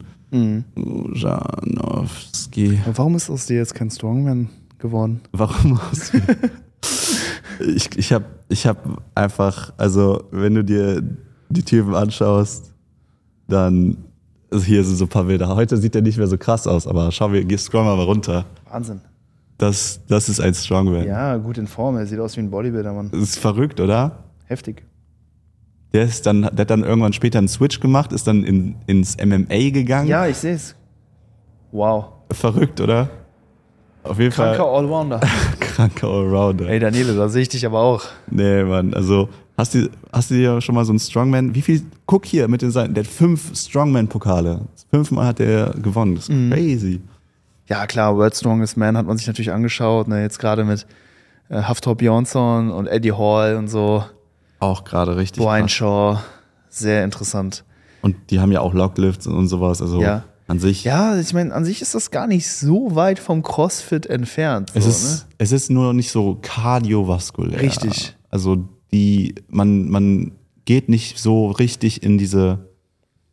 [1.12, 2.78] Janowski.
[2.86, 5.20] Und warum ist aus dir jetzt kein Strongman geworden?
[5.32, 6.20] Warum hast du.
[7.74, 11.02] ich ich habe ich hab einfach, also, wenn du dir
[11.48, 12.72] die Typen anschaust,
[13.50, 13.96] dann.
[14.52, 15.54] Also hier sind so ein paar Bilder.
[15.54, 18.46] Heute sieht der nicht mehr so krass aus, aber schau, wir scrollen mal runter.
[18.68, 19.00] Wahnsinn.
[19.58, 21.06] Das, das ist ein Strongman.
[21.06, 21.96] Ja, gut in Form.
[21.96, 23.10] Er sieht aus wie ein Bodybuilder, Mann.
[23.12, 24.24] Das ist verrückt, oder?
[24.46, 24.82] Heftig.
[25.92, 29.16] Der, ist dann, der hat dann irgendwann später einen Switch gemacht, ist dann in, ins
[29.18, 30.08] MMA gegangen.
[30.08, 30.74] Ja, ich sehe es.
[31.72, 32.06] Wow.
[32.32, 33.10] Verrückt, oder?
[34.02, 35.20] Auf jeden Kranker Fall Allrounder.
[35.60, 36.68] kranker Allrounder.
[36.68, 38.04] Ey, Daniele, da sehe ich dich aber auch.
[38.30, 39.28] Nee, Mann, also
[39.60, 42.62] hast du, hast du dir schon mal so einen Strongman, wie viel, guck hier mit
[42.62, 44.62] den Seiten, der hat fünf Strongman-Pokale.
[44.90, 46.50] Fünfmal hat er gewonnen, das ist Mhm.
[46.52, 47.00] crazy.
[47.66, 50.08] Ja, klar, World Strongest Man hat man sich natürlich angeschaut.
[50.08, 50.86] Ne, jetzt gerade mit
[51.48, 54.04] äh, Haftor Bjornsson und Eddie Hall und so.
[54.58, 55.72] Auch gerade richtig Brian krass.
[55.72, 56.18] Shaw.
[56.68, 57.64] Sehr interessant.
[58.02, 60.24] Und die haben ja auch Locklifts und sowas, also Ja.
[60.48, 60.82] an sich.
[60.84, 64.72] Ja, ich meine, an sich ist das gar nicht so weit vom CrossFit entfernt.
[64.74, 67.60] Es so, ist, es ist nur nicht so kardiovaskulär.
[67.60, 68.16] Richtig.
[68.30, 70.32] Also die, man, man
[70.64, 72.58] geht nicht so richtig in diese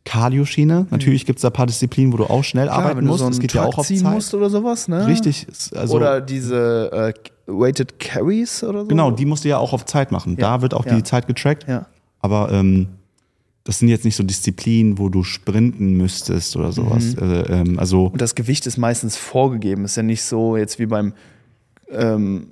[0.04, 0.86] Cardio-Schiene.
[0.90, 3.20] Natürlich gibt es da ein paar Disziplinen, wo du auch schnell Klar, arbeiten musst.
[3.20, 4.02] so das geht ja Truck auch auf Zeit.
[4.02, 5.06] musst oder sowas, ne?
[5.06, 5.46] Richtig.
[5.74, 7.12] Also, oder diese äh,
[7.46, 8.86] Weighted Carries oder so.
[8.88, 10.36] genau, die musst du ja auch auf Zeit machen.
[10.38, 10.96] Ja, Da wird auch ja.
[10.96, 11.68] die Zeit getrackt.
[11.68, 11.86] Ja.
[12.20, 12.88] Aber ähm,
[13.64, 17.14] das sind jetzt nicht so Disziplinen, wo du sprinten müsstest oder sowas.
[17.16, 17.22] Mhm.
[17.22, 19.84] Äh, ähm, also Und das Gewicht ist meistens vorgegeben.
[19.84, 21.12] Ist ja nicht so jetzt wie beim
[21.90, 22.48] ähm,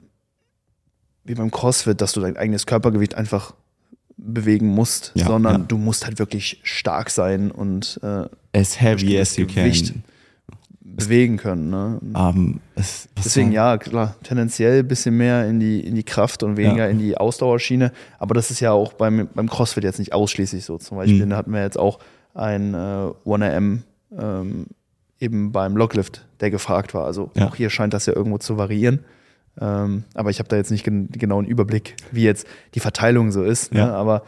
[1.27, 3.55] wie beim CrossFit, dass du dein eigenes Körpergewicht einfach
[4.17, 5.67] bewegen musst, Ja, sondern ja.
[5.67, 8.25] du musst halt wirklich stark sein und äh,
[8.59, 10.05] as heavy as you Gewicht can.
[10.83, 11.69] bewegen können.
[11.69, 12.01] Ne?
[12.17, 16.57] Ähm, es, Deswegen ja, klar, tendenziell ein bisschen mehr in die, in die Kraft und
[16.57, 16.91] weniger Ja.
[16.91, 17.93] in die Ausdauerschiene.
[18.19, 20.79] Aber das ist ja auch beim, beim CrossFit jetzt nicht ausschließlich so.
[20.79, 21.35] Zum Beispiel Mhm.
[21.35, 21.99] hatten wir jetzt auch
[22.33, 22.77] ein äh,
[23.27, 23.83] 1AM
[24.19, 24.67] ähm,
[25.21, 27.05] eben beim Locklift, der gefragt war.
[27.05, 29.01] Also auch hier scheint das ja irgendwo zu variieren.
[29.61, 33.43] Ähm, aber ich habe da jetzt nicht gen genauen Überblick, wie jetzt die Verteilung so
[33.43, 33.73] ist.
[33.73, 33.81] Ne?
[33.81, 33.95] Ja.
[33.95, 34.23] Aber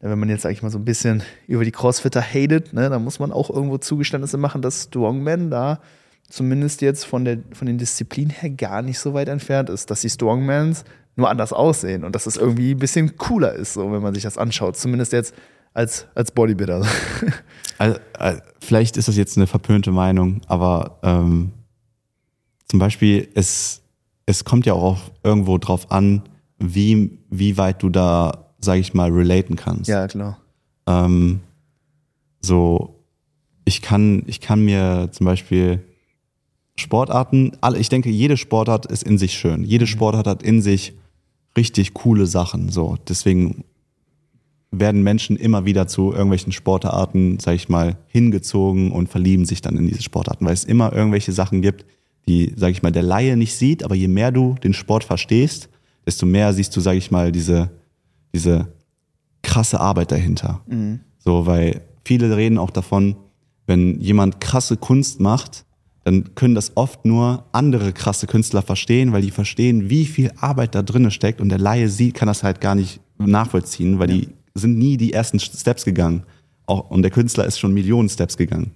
[0.00, 3.02] wenn man jetzt, sag ich mal, so ein bisschen über die Crossfitter hatet, ne, dann
[3.02, 5.80] muss man auch irgendwo Zugeständnisse machen, dass Strongman da
[6.28, 10.02] zumindest jetzt von, der, von den Disziplinen her gar nicht so weit entfernt ist, dass
[10.02, 10.84] die Strongmans
[11.16, 14.24] nur anders aussehen und dass es irgendwie ein bisschen cooler ist, so wenn man sich
[14.24, 14.76] das anschaut.
[14.76, 15.34] Zumindest jetzt
[15.72, 16.86] als, als Bodybuilder.
[17.76, 21.50] Also, äh, vielleicht ist das jetzt eine verpönte Meinung, aber ähm,
[22.68, 23.82] zum Beispiel, es,
[24.26, 26.22] es kommt ja auch irgendwo drauf an,
[26.58, 29.88] wie, wie weit du da, sage ich mal, relaten kannst.
[29.88, 30.38] ja, klar.
[30.86, 31.40] Ähm,
[32.40, 33.00] so,
[33.64, 35.82] ich kann, ich kann mir zum Beispiel
[36.76, 39.64] Sportarten, alle, ich denke, jede Sportart ist in sich schön.
[39.64, 40.94] Jede Sportart hat in sich
[41.56, 42.68] richtig coole Sachen.
[42.68, 43.64] So, deswegen
[44.70, 49.76] werden Menschen immer wieder zu irgendwelchen Sportarten, sag ich mal, hingezogen und verlieben sich dann
[49.76, 51.84] in diese Sportarten, weil es immer irgendwelche Sachen gibt,
[52.28, 55.68] die, sag ich mal, der Laie nicht sieht, aber je mehr du den Sport verstehst,
[56.06, 57.70] desto mehr siehst du, sag ich mal, diese,
[58.34, 58.68] diese
[59.42, 60.62] krasse Arbeit dahinter.
[61.18, 63.16] So, weil viele reden auch davon,
[63.66, 65.64] wenn jemand krasse Kunst macht,
[66.04, 70.74] dann können das oft nur andere krasse Künstler verstehen, weil die verstehen, wie viel Arbeit
[70.74, 74.28] da drinne steckt und der Laie sieht, kann das halt gar nicht nachvollziehen, weil die
[74.54, 76.24] sind nie die ersten Steps gegangen.
[76.66, 78.72] Auch, und der Künstler ist schon Millionen Steps gegangen.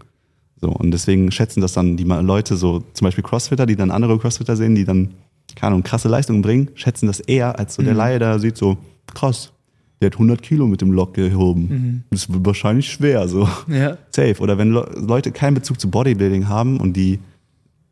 [0.61, 4.19] So, und deswegen schätzen das dann die Leute, so zum Beispiel Crossfitter, die dann andere
[4.19, 5.15] Crossfitter sehen, die dann,
[5.55, 8.77] keine Ahnung, krasse Leistungen bringen, schätzen das eher, als so der Laie, der sieht so,
[9.15, 9.53] krass,
[10.01, 12.05] der hat 100 Kilo mit dem Lock gehoben.
[12.11, 13.49] Das wird wahrscheinlich schwer, so.
[13.69, 13.99] Ja.
[14.11, 14.37] Safe.
[14.41, 17.19] Oder wenn Le Leute keinen Bezug zu Bodybuilding haben und die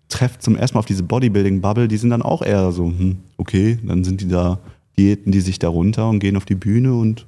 [0.09, 3.79] treffen zum ersten Mal auf diese Bodybuilding-Bubble, die sind dann auch eher so, hm, okay,
[3.83, 4.61] dann sind die da,
[4.97, 7.27] diäten die sich da runter und gehen auf die Bühne und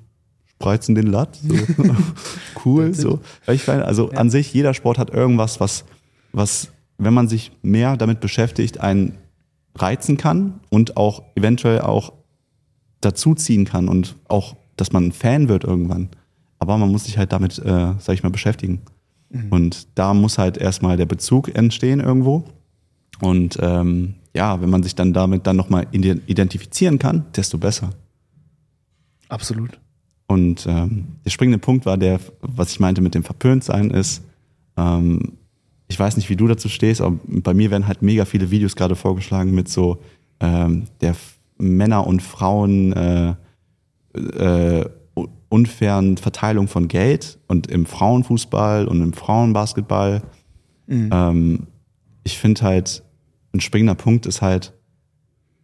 [0.59, 1.37] spreizen den Latt.
[1.37, 1.55] So.
[2.65, 3.21] cool, so.
[3.47, 5.85] Ich meine, also an sich, jeder Sport hat irgendwas, was,
[6.33, 6.69] was,
[6.99, 9.15] wenn man sich mehr damit beschäftigt, einen
[9.77, 12.13] reizen kann und auch eventuell auch
[13.01, 16.09] dazuziehen kann und auch, dass man ein Fan wird irgendwann.
[16.59, 18.81] Aber man muss sich halt damit, äh, sag ich mal, beschäftigen.
[19.51, 22.45] Und da muss halt erstmal der Bezug entstehen irgendwo.
[23.21, 27.91] Und ähm, ja, wenn man sich dann damit dann nochmal identifizieren kann, desto besser.
[29.29, 29.79] Absolut.
[30.29, 34.23] Und ähm, der springende Punkt war der, was ich meinte mit dem Verpöntsein ist,
[34.77, 35.33] ähm,
[35.89, 38.77] ich weiß nicht, wie du dazu stehst, aber bei mir werden halt mega viele Videos
[38.77, 40.03] gerade vorgeschlagen mit so
[40.39, 43.35] ähm, der F- Männer und Frauen äh,
[44.15, 44.85] äh,
[45.49, 50.23] unfairen Verteilung von Geld und im Frauenfußball und im Frauenbasketball.
[50.91, 51.67] Ähm,
[52.23, 53.03] ich finde halt,
[53.55, 54.75] ein springender Punkt ist halt,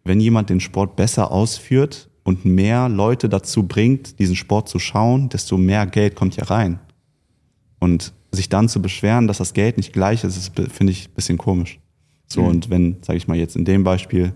[0.05, 5.29] wenn jemand den Sport besser ausführt und mehr Leute dazu bringt, diesen Sport zu schauen,
[5.29, 6.81] desto mehr Geld kommt ja rein.
[7.79, 11.15] Und sich dann zu beschweren, dass das Geld nicht gleich ist, ist finde ich ein
[11.15, 11.79] bisschen komisch.
[12.27, 14.33] So, und wenn, sage ich mal jetzt in dem Beispiel,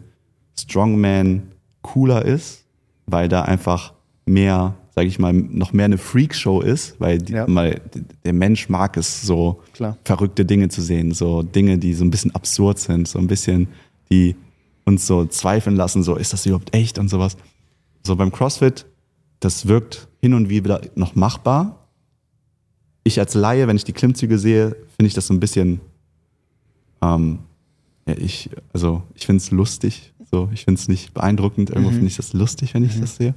[0.57, 1.42] Strongman
[1.83, 2.64] cooler ist,
[3.07, 3.94] weil da einfach
[4.27, 7.46] mehr, sage ich mal, noch mehr eine Freakshow ist, weil die, Ja.
[7.46, 7.81] mal,
[8.24, 9.96] der Mensch mag es so Klar.
[10.05, 13.68] verrückte Dinge zu sehen, so Dinge, die so ein bisschen absurd sind, so ein bisschen,
[14.11, 14.37] die
[14.85, 17.37] uns so zweifeln lassen, so ist das überhaupt echt und sowas.
[18.08, 18.86] So beim CrossFit,
[19.38, 21.90] das wirkt hin und wieder noch machbar.
[23.04, 25.82] Ich als Laie, wenn ich die Klimmzüge sehe, finde ich das so ein bisschen,
[27.02, 27.40] ähm,
[28.06, 32.06] ja, ich, also ich finde es lustig, so, ich finde es nicht beeindruckend, irgendwo finde
[32.06, 33.34] ich das lustig, wenn ich das sehe.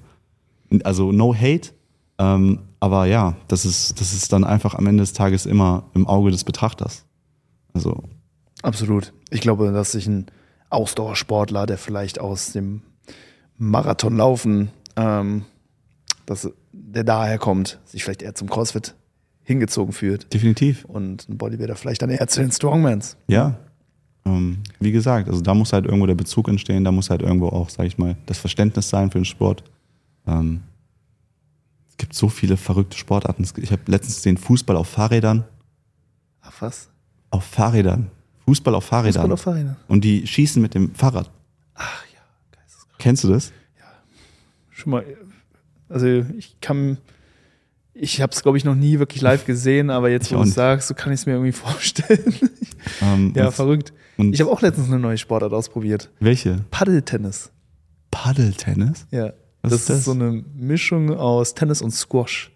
[0.86, 1.72] Also no hate,
[2.18, 6.08] ähm, aber ja, das ist, das ist dann einfach am Ende des Tages immer im
[6.08, 7.04] Auge des Betrachters.
[7.74, 8.06] Also,
[8.62, 9.12] Absolut.
[9.32, 10.28] Ich glaube, dass sich ein
[10.70, 12.84] Ausdauersportler, der vielleicht aus dem
[13.62, 15.46] Marathonlaufen, ähm,
[16.26, 18.96] dass der daher kommt, sich vielleicht eher zum CrossFit
[19.44, 20.84] hingezogen fühlt definitiv.
[20.86, 23.18] und ein Bodybuilder vielleicht dann eher zu den Strongmans.
[23.28, 23.58] Ja.
[24.26, 27.50] Ähm, wie gesagt, also da muss halt irgendwo der Bezug entstehen, da muss halt irgendwo
[27.50, 29.64] auch, sag ich mal, das Verständnis sein für den Sport.
[30.26, 30.62] Ähm,
[31.98, 33.46] gibt so viele verrückte Sportarten.
[33.58, 35.44] Ich habe letztens gesehen Fußball auf Fahrrädern.
[36.42, 36.90] Ach was?
[37.30, 38.10] Auf Fahrrädern.
[38.46, 39.22] Fußball auf Fahrrädern.
[39.22, 39.78] Fußball auf Fahrrädern.
[39.88, 41.30] Und die schießen mit dem Fahrrad.
[41.76, 42.04] Ach.
[43.02, 43.52] Kennst du das?
[44.70, 45.06] Schon mal,
[45.90, 46.06] also
[46.38, 46.98] ich kann,
[47.94, 50.48] ich habe es glaube ich noch nie wirklich live gesehen, aber jetzt, Ich wo du
[50.48, 52.34] es sagst, so kann ich es mir irgendwie vorstellen.
[53.02, 53.94] Ähm, ja, und, verrückt.
[54.18, 56.10] und Ich habe auch letztens eine neue Sportart ausprobiert.
[56.20, 56.64] welche?
[56.72, 57.52] Paddeltennis.
[58.12, 59.06] Paddeltennis?
[59.12, 59.34] Ja.
[59.62, 59.98] Was das ist das?
[60.00, 62.52] ist so eine Mischung aus Tennis und Squash.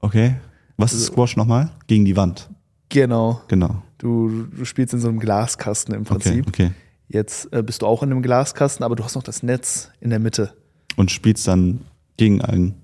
[0.00, 0.36] Okay.
[0.76, 1.70] Was Also ist Squash nochmal?
[1.86, 2.50] Gegen die Wand.
[2.90, 3.40] Genau.
[3.48, 3.82] Genau.
[3.98, 6.48] Du, du spielst in so einem Glaskasten im Okay, Prinzip.
[6.48, 6.70] okay.
[7.08, 10.10] Jetzt äh, bist du auch in einem Glaskasten, aber du hast noch das Netz in
[10.10, 10.52] der Mitte.
[10.96, 11.80] Und spielst dann
[12.16, 12.74] gegen einen.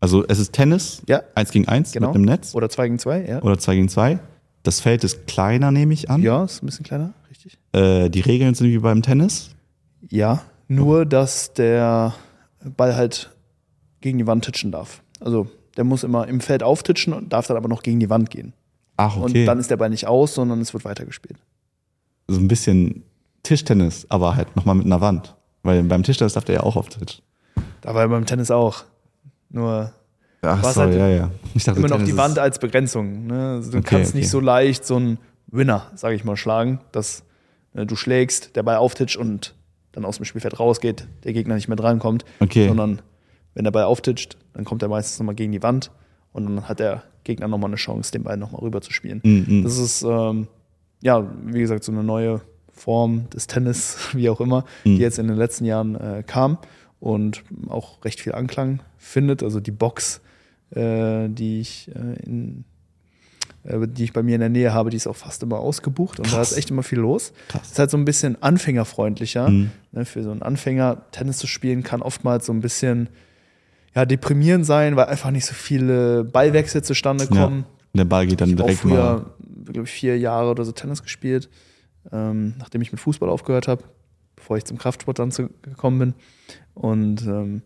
[0.00, 1.22] Also es ist Tennis, Ja.
[1.34, 2.08] eins gegen eins Genau.
[2.08, 3.42] mit einem Netz Oder zwei gegen zwei, ja.
[3.42, 4.18] oder zwei gegen zwei.
[4.62, 6.22] Das Feld ist kleiner, nehme ich an.
[6.22, 7.58] Ja, ist ein bisschen kleiner, richtig.
[7.72, 9.50] Äh, die Regeln sind wie beim Tennis.
[10.10, 12.14] Ja, nur dass der
[12.76, 13.30] Ball halt
[14.00, 15.02] gegen die Wand titschen darf.
[15.20, 18.30] Also der muss immer im Feld auftitschen und darf dann aber noch gegen die Wand
[18.30, 18.52] gehen.
[18.96, 19.44] Ach, Und okay.
[19.44, 21.38] dann ist der Ball nicht aus, sondern es wird weitergespielt.
[22.28, 23.02] so ein bisschen
[23.44, 25.36] Tischtennis, aber halt nochmal mit einer Wand.
[25.62, 27.22] Weil beim Tischtennis darf der ja auch auf Tisch.
[27.80, 28.84] Dabei beim Tennis auch.
[29.50, 29.92] Nur
[30.42, 31.30] Ach Was so, halt ja, ja.
[31.54, 33.26] Ich dachte, immer noch Tennis die Wand als Begrenzung.
[33.26, 33.52] Ne?
[33.56, 34.18] Also du Okay, kannst okay.
[34.18, 37.24] nicht so leicht so einen Winner, sage ich mal, schlagen, dass
[37.74, 39.54] äh, du schlägst, der Ball auftitscht und
[39.92, 42.24] dann aus dem Spielfeld rausgeht, der Gegner nicht mehr drankommt.
[42.40, 42.68] Okay.
[42.68, 43.00] Sondern
[43.54, 45.90] wenn der Ball auftitscht, dann kommt er meistens nochmal gegen die Wand
[46.32, 49.20] und dann hat der Gegner nochmal eine Chance, den Ball nochmal rüber zu spielen.
[49.22, 49.62] Mm, mm.
[49.62, 50.48] Das ist, ähm,
[51.02, 52.40] ja, wie gesagt, so eine neue
[52.74, 54.96] Form des Tennis, wie auch immer, Mhm.
[54.96, 56.58] die jetzt in den letzten Jahren äh, kam
[57.00, 59.42] und auch recht viel Anklang findet.
[59.42, 60.20] Also die Box,
[60.70, 62.64] äh, die ich äh, in
[63.64, 66.18] äh, die ich bei mir in der Nähe habe, die ist auch fast immer ausgebucht
[66.18, 66.52] und da Krass.
[66.52, 67.32] ist echt immer viel los.
[67.48, 67.70] Krass.
[67.72, 69.48] Ist halt so ein bisschen anfängerfreundlicher.
[69.48, 69.70] Mhm.
[69.92, 73.08] Ne, für so einen Anfänger Tennis zu spielen kann oftmals so ein bisschen
[73.94, 77.30] ja, deprimierend sein, weil einfach nicht so viele Ballwechsel zustande Ja.
[77.44, 77.64] kommen.
[77.94, 78.90] Der Ball geht dann Ich direkt mal.
[78.90, 79.26] früher,
[79.72, 81.48] glaube ich, vier Jahre oder so Tennis gespielt,
[82.12, 83.84] ähm, nachdem ich mit Fußball aufgehört habe,
[84.36, 86.14] bevor ich zum Kraftsport dann zu, gekommen bin.
[86.74, 87.62] Und ähm,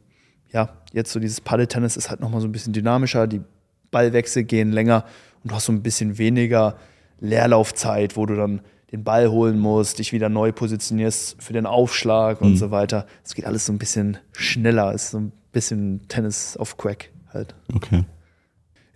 [0.51, 3.43] ja, jetzt so dieses Paddeltennis ist halt nochmal so ein bisschen dynamischer, die
[3.91, 5.05] Ballwechsel gehen länger
[5.43, 6.77] und du hast so ein bisschen weniger
[7.21, 8.61] Leerlaufzeit, wo du dann
[8.93, 12.57] den Ball holen musst, dich wieder neu positionierst für den Aufschlag und Mhm.
[12.57, 13.07] so weiter.
[13.25, 17.55] Es geht alles so ein bisschen schneller, ist so ein bisschen Tennis auf Crack halt
[17.75, 18.05] Okay.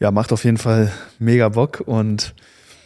[0.00, 2.34] ja, macht auf jeden Fall mega Bock und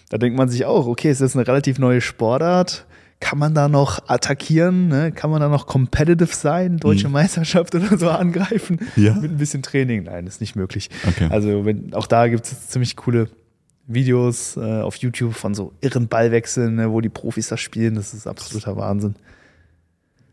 [0.09, 2.87] da denkt man sich auch, okay, es ist eine relativ neue Sportart.
[3.19, 4.89] Kann man da noch attackieren?
[4.89, 5.11] Ne?
[5.11, 6.77] Kann man da noch competitive sein?
[6.77, 7.15] Deutsche Mhm.
[7.15, 8.79] Meisterschaft oder so angreifen?
[8.95, 9.15] Ja.
[9.15, 10.05] Mit ein bisschen Training?
[10.05, 10.91] Nein, ist nicht möglich.
[11.09, 11.29] Okay.
[11.31, 13.31] Also wenn, auch da gibt es ziemlich coole
[13.87, 17.95] Videos äh, auf YouTube von so irren Ballwechseln, ne, wo die Profis das spielen.
[17.95, 19.15] Das ist absoluter Wahnsinn.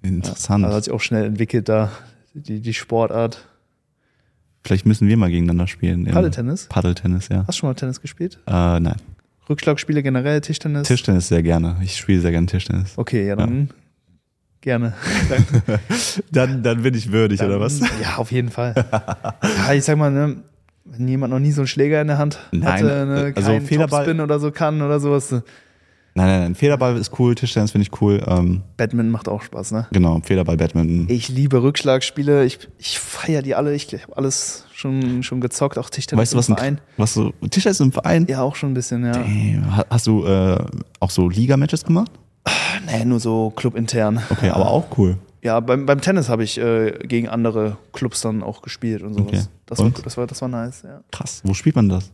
[0.01, 0.65] Interessant.
[0.65, 1.89] Also hat sich auch schnell entwickelt da
[2.33, 3.47] die, die Sportart.
[4.65, 6.05] Vielleicht müssen wir mal gegeneinander spielen.
[6.05, 6.65] Paddeltennis?
[6.67, 7.39] Paddeltennis, ja.
[7.47, 8.39] Hast du schon mal Tennis gespielt?
[8.47, 8.95] Äh, nein.
[9.49, 10.87] Rückschlagspiele generell, Tischtennis?
[10.87, 11.77] Tischtennis sehr gerne.
[11.81, 12.93] Ich spiele sehr gerne Tischtennis.
[12.97, 13.69] Okay, ja, dann
[14.61, 14.93] gerne.
[16.31, 17.51] Dann, dann bin ich würdig, Dann-
[18.01, 18.73] Ja, auf jeden Fall.
[19.67, 20.37] ja, ich sag mal, ne,
[20.85, 23.89] wenn jemand noch nie so einen Schläger in der Hand Nein, hatte, ne, also Federball-
[24.05, 25.35] Topspin oder so kann oder sowas.
[26.15, 26.55] Ne, Nein, nein, nein.
[26.55, 28.23] Federball ist cool, Tischtennis finde ich cool.
[28.27, 29.87] Ähm, Badminton macht auch Spaß, ne?
[29.91, 31.07] genau, Federball, Badminton.
[31.09, 32.45] Ich liebe Rückschlagspiele.
[32.45, 33.73] Ich, ich feiere die alle.
[33.73, 36.81] Ich, habe alles schon, schon gezockt, auch Tischtennis Weißt du, was im ein Verein.
[36.97, 38.25] was so Tischtennis im Verein?
[38.29, 39.11] Ja, auch schon ein bisschen, ja.
[39.13, 39.77] Damn.
[39.77, 40.57] Ha- Hast du äh,
[40.99, 42.11] auch so Liga-Matches gemacht?
[42.85, 44.19] Nee, nur so clubintern.
[44.29, 45.17] Okay, aber auch cool.
[45.41, 49.27] Ja, beim, beim Tennis habe ich äh, gegen andere Clubs dann auch gespielt und sowas.
[49.27, 49.41] Okay.
[49.65, 50.05] Das, war, Und?
[50.05, 51.01] das, war, das war nice, ja.
[51.11, 51.41] Krass.
[51.43, 52.11] Wo spielt man das?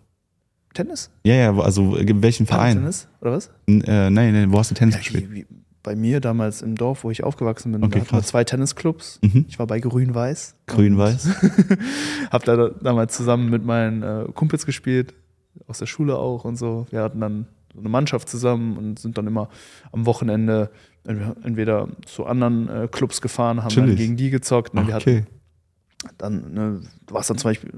[0.74, 1.10] Tennis?
[1.24, 2.78] Ja, ja, also in welchem Verein?
[2.78, 3.08] Tennis?
[3.22, 3.50] Oder was?
[3.68, 5.32] N- Äh, nein, nein, wo hast du Tennis Ja, gespielt?
[5.32, 5.46] wie, wie
[5.82, 9.20] bei mir damals im Dorf, wo ich aufgewachsen bin, Okay, da hatten zwei Tennisclubs.
[9.24, 9.46] Mhm.
[9.48, 10.56] Ich war bei Grün-Weiß.
[10.68, 11.30] Grün-Weiß.
[12.32, 15.14] Hab da damals zusammen mit meinen äh, Kumpels gespielt,
[15.68, 16.86] aus der Schule auch und so.
[16.92, 19.50] Wir hatten dann so eine Mannschaft zusammen und sind dann immer
[19.92, 20.70] am Wochenende
[21.06, 23.98] entweder- zu anderen äh, Clubs gefahren, haben dann Chillig.
[23.98, 24.74] gegen die gezockt.
[24.74, 24.86] Ne?
[24.86, 25.24] Wir hatten Okay.
[26.18, 27.72] dann, ne, du warst dann zum Beispiel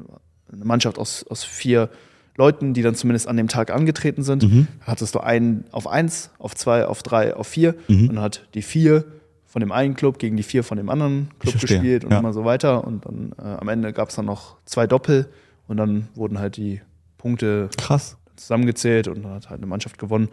[0.52, 1.90] eine Mannschaft aus, aus vier
[2.38, 4.44] Leuten, die dann zumindest an dem Tag angetreten sind.
[4.44, 4.68] Mhm.
[4.82, 8.10] Hattest du einen auf eins, auf zwei, auf drei, auf vier Mhm.
[8.10, 9.04] und dann hat die vier
[9.46, 12.20] von dem einen Club gegen die vier von dem anderen Club gespielt und ja.
[12.20, 12.86] immer so weiter.
[12.88, 15.28] Und dann äh, am Ende gab es dann noch zwei Doppel
[15.68, 16.82] und dann wurden halt die
[17.18, 18.18] Punkte Krass.
[18.38, 20.30] zusammengezählt und dann hat halt eine Mannschaft gewonnen.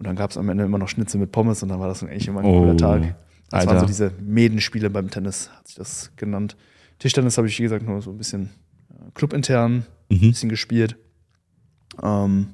[0.00, 2.00] Und dann gab es am Ende immer noch Schnitzel mit Pommes und dann war das
[2.00, 3.14] dann eigentlich immer ein Oh, cooler Tag.
[3.50, 3.80] Das waren Alter.
[3.82, 6.56] so diese Medenspiele beim Tennis, hat sich das genannt.
[6.98, 8.50] Tischtennis habe ich, wie gesagt, nur so ein bisschen
[8.90, 10.30] äh, clubintern, ein Mhm.
[10.30, 10.96] bisschen gespielt.
[12.02, 12.48] Ähm,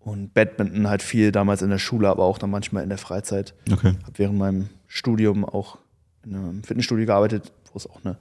[0.00, 3.54] und Badminton halt viel damals in der Schule, aber auch dann manchmal in der Freizeit.
[3.70, 3.94] Okay.
[4.04, 5.78] Habe während meinem Studium auch
[6.24, 8.16] in einem Fitnessstudio gearbeitet, wo es auch eine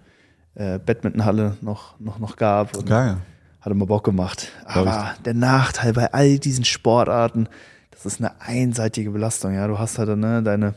[0.56, 2.76] äh, Badmintonhalle noch, noch, noch gab.
[2.76, 3.18] Und Geil.
[3.62, 4.52] hat immer Bock gemacht.
[4.72, 7.48] Glaub Aber der Nachteil bei all diesen Sportarten,
[7.91, 9.54] das ist eine einseitige Belastung.
[9.54, 10.74] Ja, du hast halt ne, deine,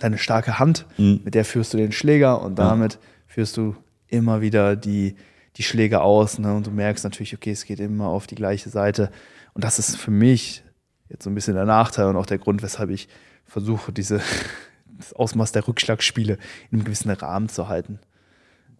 [0.00, 1.20] deine starke Hand, Mhm.
[1.24, 2.98] mit der führst du den Schläger und damit
[3.28, 3.76] führst du
[4.08, 5.14] immer wieder die,
[5.58, 6.38] die Schläge aus.
[6.38, 6.54] Ne?
[6.54, 9.10] Und du merkst natürlich, okay, es geht immer auf die gleiche Seite.
[9.52, 10.62] Und das ist für mich
[11.08, 13.08] jetzt so ein bisschen der Nachteil und auch der Grund, weshalb ich
[13.44, 14.20] versuche, diese,
[14.98, 16.34] das Ausmaß der Rückschlagspiele
[16.70, 17.98] in einem gewissen Rahmen zu halten.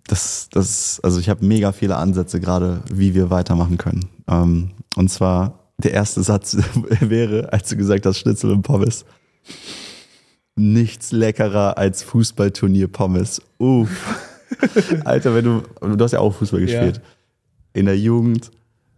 [0.07, 4.09] Das, das, also ich habe mega viele Ansätze gerade, wie wir weitermachen können.
[4.27, 6.57] Ähm, und zwar der erste Satz
[7.01, 9.05] wäre, als du gesagt hast, Schnitzel und Pommes.
[10.55, 13.43] Nichts leckerer als Fußballturnier Pommes.
[13.59, 14.28] Uff.
[15.05, 15.63] Alter, wenn du,
[15.97, 17.01] du hast ja auch Fußball gespielt.
[17.73, 18.51] In der Jugend.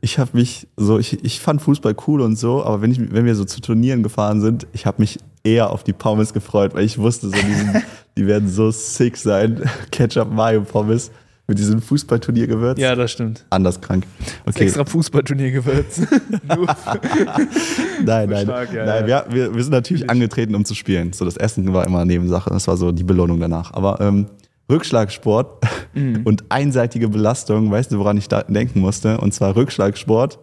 [0.03, 3.27] Ich habe mich so, ich, ich fand Fußball cool und so, aber wenn, ich, wenn
[3.27, 6.85] wir so zu Turnieren gefahren sind, ich habe mich eher auf die Pommes gefreut, weil
[6.85, 7.83] ich wusste, so diesen,
[8.17, 9.63] die werden so sick sein.
[9.91, 11.11] Ketchup Mayo Pommes
[11.51, 12.79] mit diesem Fußballturniergewürz.
[12.79, 13.45] Ja, das stimmt.
[13.51, 14.05] Anders krank.
[14.45, 14.65] Das Okay.
[14.65, 16.01] extra Fußballturniergewürz.
[18.05, 18.45] Nein, nein.
[18.45, 19.25] stark, ja, nein ja.
[19.29, 21.13] Wir, wir, wir sind natürlich angetreten, um zu spielen.
[21.13, 22.51] So, das Essen war immer Nebensache.
[22.51, 23.75] Das war so die Belohnung danach.
[23.75, 24.27] Aber ähm,
[24.71, 26.23] Rückschlagsport Mhm.
[26.25, 29.19] und einseitige Belastung, weißt du, woran ich da denken musste?
[29.19, 30.39] Und zwar Rückschlagsport.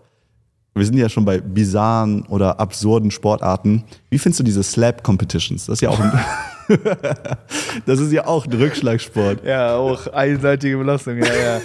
[0.76, 3.84] Wir sind ja schon bei bizarren oder absurden Sportarten.
[4.12, 5.66] Wie findest du diese Slap Competitions?
[5.66, 6.12] Das ist ja auch ein,
[7.86, 9.44] das ist ja auch ein Rückschlagsport.
[9.46, 11.62] Ja, auch einseitige Belastung, ja, ja.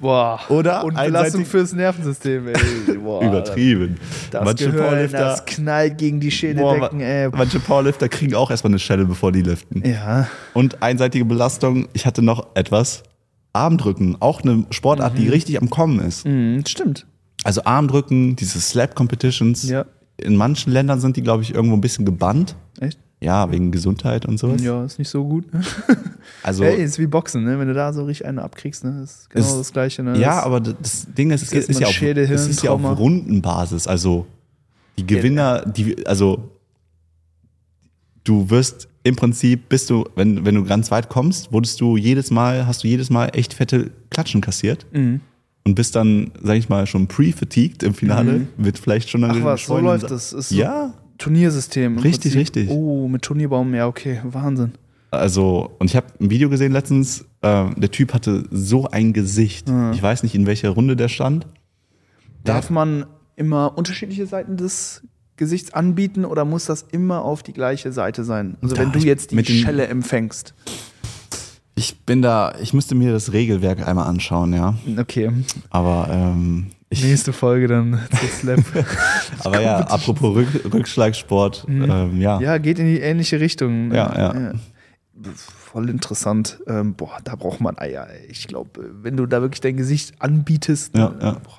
[0.00, 0.40] Boah.
[0.48, 2.96] Oder Und Belastung fürs Nervensystem, ey.
[2.98, 3.96] Boah, Übertrieben.
[4.30, 7.28] Das manche Gehirn, Powerlifter, das knallt gegen die boah, Schädeldecken, ey.
[7.30, 9.82] manche Powerlifter kriegen auch erstmal eine Schelle, bevor die liften.
[9.88, 13.02] Ja, Und einseitige Belastung, ich hatte noch etwas.
[13.52, 16.26] Armdrücken, auch eine Sportart, die richtig am Kommen ist.
[16.26, 17.06] mhm, stimmt.
[17.44, 19.68] Also Armdrücken, diese Slap-Competitions.
[19.68, 19.84] Ja.
[20.16, 22.56] In manchen Ländern sind die, glaube ich, irgendwo ein bisschen gebannt.
[22.80, 22.98] Echt?
[23.20, 24.62] Ja, wegen Gesundheit und sowas.
[24.62, 25.52] Ja, ist nicht so gut.
[25.52, 25.60] Ne?
[26.42, 27.58] Also, Ey, ist wie Boxen, ne?
[27.58, 29.00] Wenn du da so richtig eine abkriegst, ne?
[29.02, 30.16] Ist genau Ist- das Gleiche, ne?
[30.18, 32.98] ja, aber das Ding ist, es ist ist, ja auf, Schädel, es ist ja auf.
[32.98, 33.88] Rundenbasis.
[33.88, 34.26] Also
[34.98, 36.50] die Gewinner, die, also
[38.24, 42.30] du wirst im Prinzip, bist du, wenn, wenn du ganz weit kommst, wurdest du jedes
[42.30, 44.86] Mal, hast du jedes Mal echt fette Klatschen kassiert.
[44.92, 45.20] Mhm.
[45.64, 49.44] und bist dann, sag ich mal, schon pre-fatigued im Finale, wird vielleicht schon Ach eine
[49.44, 50.32] was, so läuft das.
[50.32, 51.98] Ist so Ja, Turniersystem.
[51.98, 52.40] Richtig, Prinzip.
[52.40, 52.70] richtig.
[52.70, 54.20] Oh, mit Turnierbaum, ja, okay.
[54.24, 54.72] Wahnsinn.
[55.10, 59.68] also, und ich habe ein Video gesehen letztens, äh, der Typ hatte so ein Gesicht.
[59.68, 59.92] Mhm.
[59.92, 61.46] Ich weiß nicht, in welcher Runde der stand.
[62.46, 65.02] Der Darf man immer unterschiedliche Seiten des
[65.36, 68.56] Gesichts anbieten oder muss das immer auf die gleiche Seite sein?
[68.60, 70.54] Also Da wenn du jetzt die Schelle empfängst.
[71.76, 74.74] Ich bin da, ich müsste mir das Regelwerk einmal anschauen, ja.
[74.98, 75.30] Okay,
[75.70, 78.60] Aber, ähm, nächste Folge dann zu Slap.
[79.44, 82.40] aber ja, apropos Rück, Rückschlagsport, ähm, ja.
[82.40, 83.92] ja, geht in die ähnliche Richtung.
[83.92, 84.52] Ja, ja.
[85.34, 86.60] Voll interessant.
[86.66, 88.06] Ähm, boah, da braucht man Eier.
[88.28, 88.70] Ich glaube,
[89.02, 91.32] wenn du da wirklich dein Gesicht anbietest, Ja, äh, ja.
[91.32, 91.58] boah,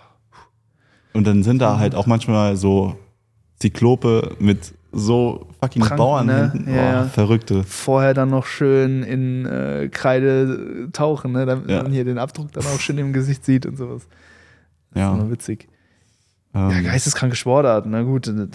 [1.13, 2.96] Und dann sind da halt auch manchmal so
[3.60, 6.65] Zyklope mit so fucking Pranken, Bauernhänden.
[6.65, 6.76] ne?
[6.76, 7.02] Ja, ja.
[7.02, 7.63] Boah, Verrückte.
[7.63, 11.46] vorher dann noch schön in äh, Kreide äh, tauchen, ne?
[11.46, 11.84] damit Ja.
[11.84, 14.08] man hier den Abdruck dann auch schön im Gesicht sieht und sowas.
[14.91, 15.13] Das Ja.
[15.13, 15.67] ist immer witzig.
[16.54, 17.86] Ähm, Ja, geisteskranke Sportart.
[17.86, 18.49] Na gut, dann,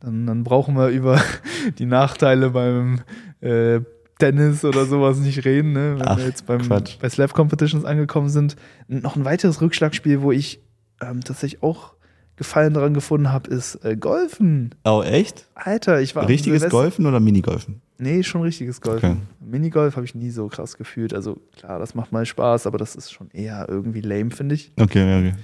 [0.00, 1.20] dann brauchen wir über
[1.78, 3.00] die Nachteile beim
[3.40, 3.80] äh,
[4.18, 5.72] Tennis oder sowas nicht reden.
[5.72, 5.96] Ne?
[5.98, 6.98] Wenn Ach, wir jetzt beim, Quatsch.
[7.00, 8.56] bei Slap Competitions angekommen sind.
[8.88, 10.60] Noch ein weiteres Rückschlagspiel, wo ich
[11.00, 11.94] ähm, tatsächlich auch
[12.36, 14.72] Gefallen daran gefunden habe, ist äh, Golfen.
[14.84, 15.46] Oh, echt?
[15.56, 17.80] Alter, ich war Richtiges Golfen oder Minigolfen?
[17.98, 19.02] Nee, schon richtiges Golf.
[19.02, 19.16] Okay.
[19.40, 21.12] Minigolf habe ich nie so krass gefühlt.
[21.12, 24.70] Also klar, das macht mal Spaß, aber das ist schon eher irgendwie lame, finde ich.
[24.78, 25.34] Okay, okay.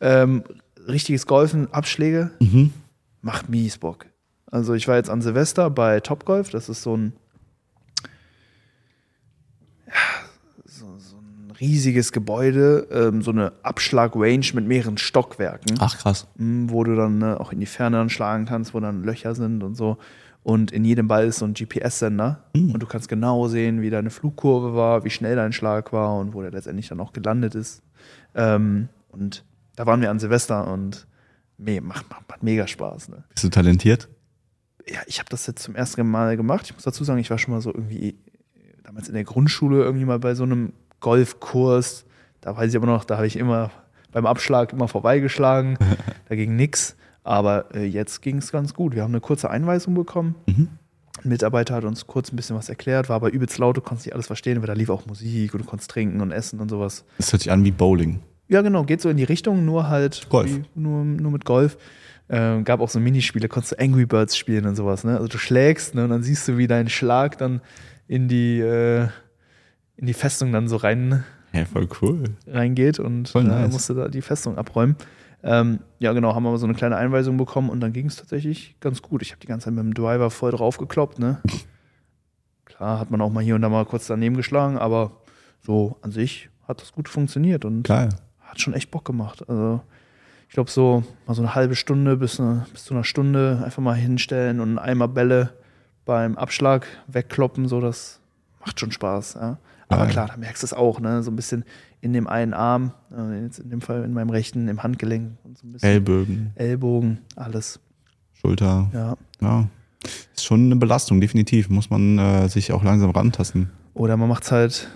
[0.00, 0.42] Ähm,
[0.88, 2.72] richtiges Golfen, Abschläge, Mhm.
[3.22, 4.06] macht mies Bock.
[4.50, 7.12] Also ich war jetzt an Silvester bei Topgolf, das ist so ein
[9.86, 9.92] ja,
[10.64, 15.76] so, so ein riesiges Gebäude, ähm, so eine Abschlag-Range mit mehreren Stockwerken.
[15.80, 16.26] Ach, krass.
[16.36, 19.34] Mm, wo du dann ne, auch in die Ferne dann schlagen kannst, wo dann Löcher
[19.34, 19.98] sind und so.
[20.42, 22.72] Und in jedem Ball ist so ein GPS-Sender Mhm.
[22.72, 26.32] und du kannst genau sehen, wie deine Flugkurve war, wie schnell dein Schlag war und
[26.32, 27.82] wo der letztendlich dann auch gelandet ist.
[28.34, 29.44] Ähm, und
[29.76, 31.06] da waren wir an Silvester und
[31.58, 33.08] me macht, macht, macht mega Spaß.
[33.08, 33.24] Ne?
[33.34, 34.08] Bist du talentiert?
[34.88, 36.66] Ja, ich habe das jetzt zum ersten Mal gemacht.
[36.66, 38.18] Ich muss dazu sagen, ich war schon mal so irgendwie
[38.82, 42.04] damals in der Grundschule irgendwie mal bei so einem Golfkurs.
[42.40, 43.70] Da weiß ich aber noch, da habe ich immer
[44.10, 45.78] beim Abschlag immer vorbeigeschlagen.
[46.28, 46.96] da ging nix.
[47.22, 48.94] Aber äh, jetzt ging es ganz gut.
[48.94, 50.34] Wir haben eine kurze Einweisung bekommen.
[50.46, 50.68] Mhm.
[51.22, 54.06] Ein Mitarbeiter hat uns kurz ein bisschen was erklärt, war aber übelst laut, du konntest
[54.06, 56.70] nicht alles verstehen, weil da lief auch Musik und du konntest trinken und essen und
[56.70, 57.04] sowas.
[57.18, 58.20] Das hört sich an wie Bowling.
[58.50, 60.50] Ja, genau, geht so in die Richtung, nur halt Golf.
[60.50, 61.78] Wie, nur, nur mit Golf.
[62.28, 65.04] Ähm, gab auch so Minispiele, konntest du Angry Birds spielen und sowas.
[65.04, 65.12] Ne?
[65.14, 67.60] Also du schlägst ne, und dann siehst du, wie dein Schlag dann
[68.08, 69.06] in die, äh,
[69.96, 71.22] in die Festung dann so rein,
[71.52, 72.24] Ja, voll cool.
[72.46, 73.72] reingeht und Voll äh, nice.
[73.72, 74.96] musste da die Festung abräumen.
[75.42, 78.76] Ähm, ja, genau, haben wir so eine kleine Einweisung bekommen und dann ging es tatsächlich
[78.80, 79.22] ganz gut.
[79.22, 81.40] Ich habe die ganze Zeit mit dem Driver voll drauf gekloppt, ne?
[82.64, 85.12] Klar, hat man auch mal hier und da mal kurz daneben geschlagen, aber
[85.60, 88.10] so an sich hat das gut funktioniert und Geil.
[88.50, 89.48] Hat schon echt Bock gemacht.
[89.48, 89.80] Also
[90.48, 93.82] ich glaube so mal so eine halbe Stunde bis, eine, bis zu einer Stunde einfach
[93.82, 95.54] mal hinstellen und Eimer Bälle
[96.04, 98.20] beim Abschlag wegkloppen, so das
[98.58, 99.34] macht schon Spaß.
[99.34, 99.58] Ja.
[99.88, 101.22] Aber klar, da merkst du es auch, ne?
[101.22, 101.64] so ein bisschen
[102.00, 105.58] in dem einen Arm, äh, jetzt in dem Fall in meinem rechten, im Handgelenk und
[105.58, 107.80] so ein bisschen Ellbogen, Ellbogen, alles.
[108.40, 108.88] Schulter.
[108.92, 109.16] Ja.
[109.40, 109.68] Ja.
[110.34, 111.68] Ist schon eine Belastung, definitiv.
[111.68, 113.70] Muss man äh, sich auch langsam rantasten.
[113.94, 114.88] Oder man macht es halt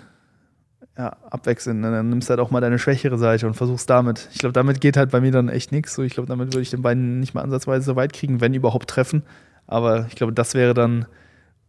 [0.97, 1.81] ja, abwechselnd.
[1.81, 1.91] Ne?
[1.91, 4.29] Dann nimmst du halt auch mal deine schwächere Seite und versuchst damit.
[4.33, 5.93] Ich glaube, damit geht halt bei mir dann echt nichts.
[5.95, 8.53] So, ich glaube, damit würde ich den beiden nicht mal ansatzweise so weit kriegen, wenn
[8.53, 9.23] überhaupt treffen.
[9.67, 11.05] Aber ich glaube, das wäre dann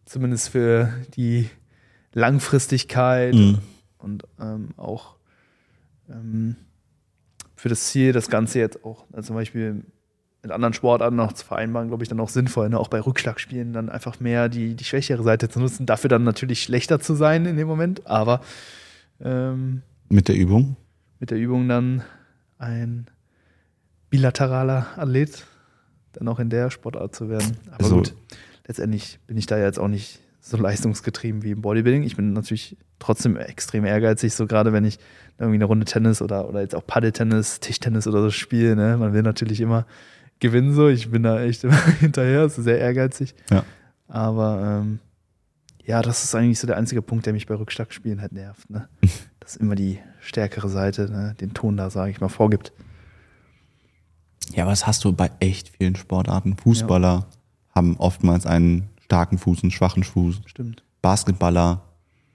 [0.05, 1.51] zumindest für die
[2.13, 3.59] Langfristigkeit Mhm.
[3.99, 5.17] und ähm, auch
[6.11, 6.57] ähm,
[7.55, 9.85] für das Ziel, das Ganze jetzt auch also zum Beispiel
[10.43, 12.79] mit anderen Sportarten noch zu vereinbaren, glaube ich, dann auch sinnvoll, ne?
[12.79, 16.63] auch bei Rückschlagspielen dann einfach mehr die, die schwächere Seite zu nutzen, dafür dann natürlich
[16.63, 18.41] schlechter zu sein in dem Moment, aber
[19.21, 20.77] ähm, Mit der Übung.
[21.21, 22.03] mit der Übung dann
[22.59, 23.07] ein
[24.11, 25.45] bilateraler Athlet
[26.13, 27.57] dann auch in der Sportart zu werden.
[27.71, 28.15] Aber Also- gut,
[28.67, 32.05] letztendlich bin ich da jetzt auch nicht so leistungsgetrieben wie im Bodybuilding.
[32.05, 34.99] Ich bin natürlich trotzdem extrem ehrgeizig, so gerade wenn ich
[35.39, 38.77] irgendwie eine Runde Tennis oder, oder jetzt auch Paddeltennis, Tischtennis oder so spiele.
[38.77, 38.97] Ne?
[38.97, 39.87] Man will natürlich immer
[40.39, 40.89] gewinnen so.
[40.89, 43.35] Ich bin da echt immer hinterher, ist sehr ehrgeizig.
[43.51, 43.65] Ja.
[44.09, 45.01] Aber ähm,
[45.87, 48.69] ja, das ist eigentlich so der einzige Punkt, der mich bei Rückschlagspielen halt nervt.
[48.71, 48.89] Ne?
[49.41, 52.73] Dass immer die stärkere Seite ne, den Ton da, sage ich mal, vorgibt.
[54.55, 56.57] Ja, aber das hast du bei echt vielen Sportarten.
[56.57, 57.27] Fußballer
[57.75, 60.41] haben oftmals einen starken Fuß, einen schwachen Fuß.
[60.47, 60.83] Stimmt.
[61.03, 61.83] Basketballer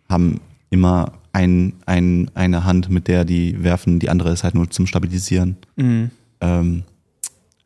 [0.09, 0.39] haben
[0.69, 4.87] immer ein, ein, eine Hand, mit der die werfen, die andere ist halt nur zum
[4.87, 5.57] Stabilisieren.
[5.77, 6.83] Ähm,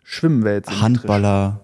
[0.03, 0.81] Schwimmen wäre jetzt symmetrisch.
[0.83, 1.61] Handballer,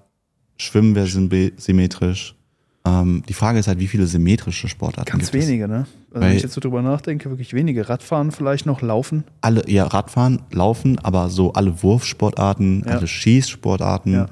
[0.58, 2.36] Schwimmen wäre symbe- symmetrisch.
[2.84, 5.48] Ähm, die Frage ist halt, wie viele symmetrische Sportarten Ganz gibt es?
[5.50, 5.86] wenige, ne?
[6.12, 7.88] Also wenn ich jetzt so drüber nachdenke, wirklich wenige.
[7.88, 9.24] Radfahren vielleicht noch, Laufen.
[9.42, 12.98] Alle, ja, Radfahren, Laufen, aber so alle Wurfsportarten, Ja.
[12.98, 14.30] alle Schießsportarten, Ja.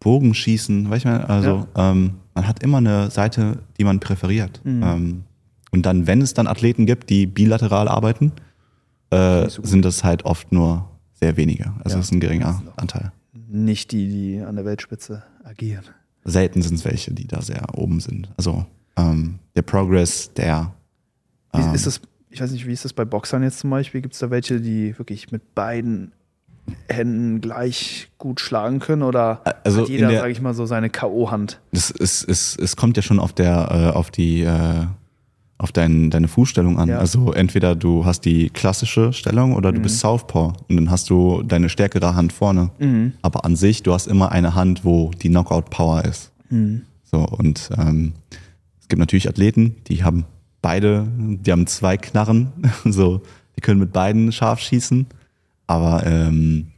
[0.00, 4.60] Bogenschießen, weißt du, also ähm, man hat immer eine Seite, die man präferiert.
[4.64, 4.82] Mhm.
[4.82, 5.24] Ähm,
[5.72, 8.32] und dann, wenn es dann Athleten gibt, die bilateral arbeiten,
[9.10, 11.72] äh, so sind das halt oft nur sehr wenige.
[11.84, 11.96] Also Ja.
[11.96, 13.12] das ist ein geringer auch- Anteil.
[13.48, 15.84] Nicht die, die an der Weltspitze agieren.
[16.30, 18.30] Selten sind es welche, die da sehr oben sind.
[18.36, 18.64] Also
[18.96, 20.72] ähm, der Progress, der
[21.54, 22.00] Wie ähm, ist das,
[22.30, 24.00] ich weiß nicht, wie ist das bei Boxern jetzt zum Beispiel?
[24.00, 26.12] Gibt es da welche, die wirklich mit beiden
[26.88, 29.02] Händen gleich gut schlagen können?
[29.02, 31.58] Oder Also hat jeder, sage ich mal, so seine K.O.-Hand?
[31.72, 34.86] Das ist, ist, es kommt ja schon auf der, äh, auf die, äh,
[35.58, 36.88] auf dein, deine Fußstellung an.
[36.88, 36.98] Ja.
[36.98, 41.42] Also entweder du hast die klassische Stellung oder du bist Southpaw und dann hast du
[41.42, 42.70] deine stärkere Hand vorne.
[43.22, 46.30] Aber an sich, du hast immer eine Hand, wo die Knockout-Power ist.
[47.10, 48.12] So, und ähm,
[48.80, 50.24] es gibt natürlich Athleten, die haben
[50.62, 52.52] beide, die haben zwei Knarren,
[52.84, 53.22] so,
[53.56, 55.06] die können mit beiden scharf schießen.
[55.66, 56.68] Aber ähm,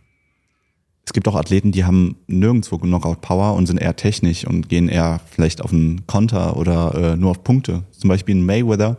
[1.10, 5.20] es gibt auch Athleten, die haben nirgendwo Knockout-Power und sind eher technisch und gehen eher
[5.28, 7.82] vielleicht auf einen Konter oder äh, nur auf Punkte.
[7.90, 8.96] Zum Beispiel ein Mayweather,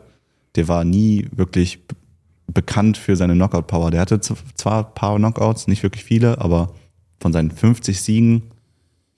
[0.56, 1.80] der war nie wirklich
[2.48, 3.92] bekannt für seine Knockout-Power.
[3.92, 6.74] Der hatte zwar ein paar Knockouts, nicht wirklich viele, aber
[7.22, 8.42] von seinen 50 Siegen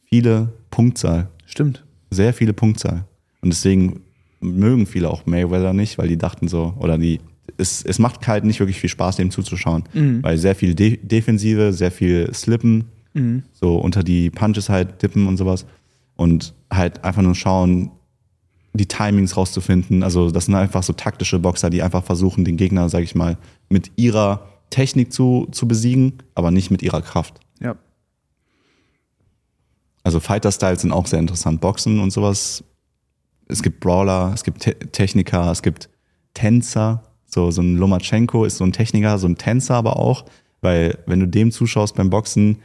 [0.05, 1.83] viele Punktzahl Stimmt.
[2.11, 3.05] sehr viele Punktzahl.
[3.41, 4.01] Und deswegen
[4.39, 7.21] mögen viele auch Mayweather nicht, weil die dachten so, oder die,
[7.57, 9.83] es, es macht halt nicht wirklich viel Spaß, dem zuzuschauen.
[10.21, 12.85] Weil sehr viel De Defensive, sehr viel Slippen,
[13.53, 15.65] so unter die Punches halt dippen und sowas.
[16.15, 17.91] Und halt einfach nur schauen,
[18.73, 20.03] die Timings rauszufinden.
[20.03, 23.37] Also das sind einfach so taktische Boxer, die einfach versuchen, den Gegner, sag ich mal,
[23.69, 27.39] mit ihrer Technik zu, zu besiegen, aber nicht mit ihrer Kraft.
[27.59, 27.75] Ja.
[30.03, 31.61] Also Fighter-Styles sind auch sehr interessant.
[31.61, 32.63] Boxen und sowas.
[33.47, 35.89] Es gibt Brawler, es gibt Te Techniker, es gibt
[36.33, 37.03] Tänzer.
[37.33, 40.25] So, so ein Lomachenko ist so ein Techniker, so ein Tänzer aber auch.
[40.61, 42.57] Weil wenn du dem zuschaust beim Boxen,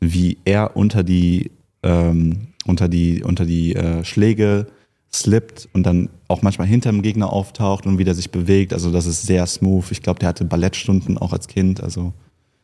[0.00, 1.50] wie er unter die,
[1.82, 4.66] ähm, unter die, unter die äh, Schläge
[5.12, 8.72] slippt und dann auch manchmal hinter dem Gegner auftaucht und wieder sich bewegt.
[8.72, 9.92] Also das ist sehr smooth.
[9.92, 11.82] Ich glaube, der hatte Ballettstunden auch als Kind.
[11.82, 12.12] Also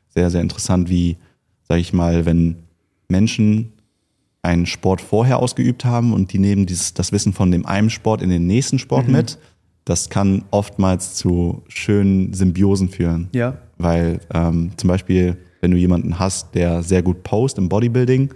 [0.09, 1.19] sehr, sehr interessant, wie,
[1.69, 2.57] sag ich mal, wenn
[3.09, 3.75] Menschen
[4.43, 8.23] einen Sport vorher ausgeübt haben und die nehmen dieses, das Wissen von dem einen Sport
[8.23, 9.39] in den nächsten Sport mit,
[9.91, 13.29] das kann oftmals zu schönen Symbiosen führen.
[13.33, 13.59] Ja.
[13.77, 18.31] Weil ähm, zum Beispiel, wenn du jemanden hast, der sehr gut post im Bodybuilding,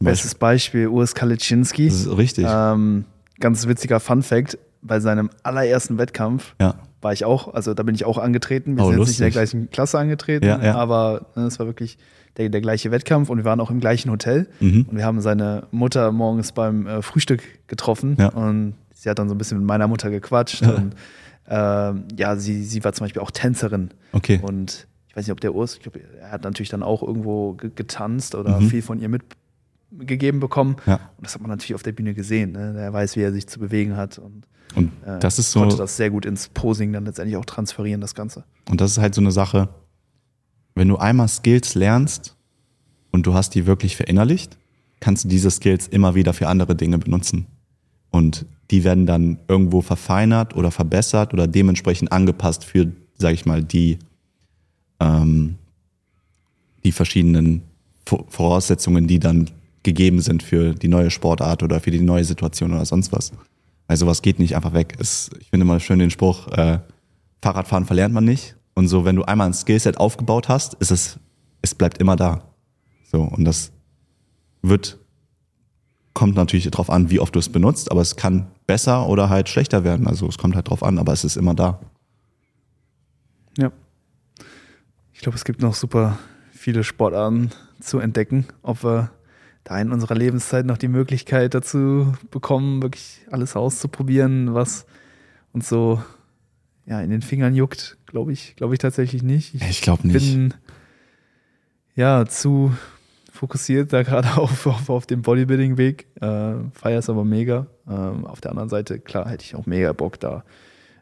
[0.00, 1.88] Bestes Beispiel, Urs Kalitschinski.
[1.88, 2.46] das ist richtig.
[2.48, 3.04] Ähm,
[3.40, 6.76] ganz witziger Fun Fact: Bei seinem allerersten Wettkampf ja.
[7.00, 8.76] war ich auch, also da bin ich auch angetreten.
[8.76, 9.50] Wir Oh, sind jetzt nicht in der lustig.
[9.50, 10.74] gleichen Klasse angetreten, Ja, ja.
[10.76, 11.98] aber ne, es war wirklich
[12.36, 14.46] der, der gleiche Wettkampf und wir waren auch im gleichen Hotel.
[14.60, 14.86] Mhm.
[14.88, 18.28] Und wir haben seine Mutter morgens beim äh, Frühstück getroffen Ja.
[18.28, 20.62] und sie hat dann so ein bisschen mit meiner Mutter gequatscht.
[20.62, 20.70] Ja.
[20.74, 20.94] Und
[21.48, 23.90] ähm, ja, sie, sie war zum Beispiel auch Tänzerin.
[24.12, 24.40] Okay.
[24.42, 27.54] Und ich weiß nicht, ob der Urs, ich glaube, er hat natürlich dann auch irgendwo
[27.54, 28.68] ge getanzt oder Mhm.
[28.68, 30.76] viel von ihr mitgegeben bekommen.
[30.86, 30.96] Ja.
[31.16, 32.52] Und das hat man natürlich auf der Bühne gesehen.
[32.52, 32.74] Ne?
[32.78, 35.76] Er weiß, wie er sich zu bewegen hat und Und äh, das ist so, konnte
[35.76, 38.44] das sehr gut ins Posing dann letztendlich auch transferieren, das Ganze.
[38.68, 39.68] und das ist halt so eine Sache,
[40.74, 42.36] wenn du einmal Skills lernst
[43.10, 44.58] und du hast die wirklich verinnerlicht,
[45.00, 47.46] kannst du diese Skills immer wieder für andere Dinge benutzen.
[48.10, 53.62] Und die werden dann irgendwo verfeinert oder verbessert oder dementsprechend angepasst für, sag ich mal,
[53.62, 53.98] die,
[55.00, 55.56] ähm,
[56.84, 57.62] die verschiedenen
[58.06, 59.50] Vo- Voraussetzungen, die dann
[59.82, 63.32] gegeben sind für die neue Sportart oder für die neue Situation oder sonst was.
[63.86, 64.96] Also was geht nicht einfach weg.
[64.98, 66.80] Es, ich finde mal schön den Spruch, äh,
[67.40, 68.56] Fahrradfahren verlernt man nicht.
[68.74, 71.18] Und so, wenn du einmal ein Skillset aufgebaut hast, ist es,
[71.62, 72.42] es bleibt immer da.
[73.10, 73.72] So, und das
[74.62, 74.98] wird,
[76.12, 79.48] kommt natürlich drauf an, wie oft du es benutzt, aber es kann besser oder halt
[79.48, 80.06] schlechter werden.
[80.06, 81.80] Also es kommt halt drauf an, aber es ist immer da.
[83.56, 83.72] Ja.
[85.12, 86.18] Ich glaube, es gibt noch super
[86.52, 87.50] viele Sportarten
[87.80, 89.10] zu entdecken, ob wir
[89.64, 94.86] da in unserer Lebenszeit noch die Möglichkeit dazu bekommen, wirklich alles auszuprobieren, was
[95.52, 96.02] uns so
[96.86, 99.54] ja, in den Fingern juckt, glaube ich, glaube ich tatsächlich nicht.
[99.54, 100.18] Ich glaube nicht.
[100.18, 100.54] bin
[101.94, 102.72] ja zu
[103.38, 106.06] fokussiert da gerade auf, auf, auf dem Bodybuilding-Weg.
[106.20, 107.66] Äh, Feier es aber mega.
[107.88, 110.44] Ähm, auf der anderen Seite, klar, hätte ich auch mega Bock, da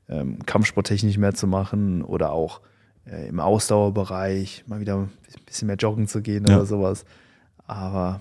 [0.09, 2.61] ähm, kampfsporttechnisch mehr zu machen oder auch
[3.07, 5.11] äh, im Ausdauerbereich mal wieder ein
[5.47, 6.57] bisschen mehr joggen zu gehen Ja.
[6.57, 7.05] oder sowas.
[7.67, 8.21] Aber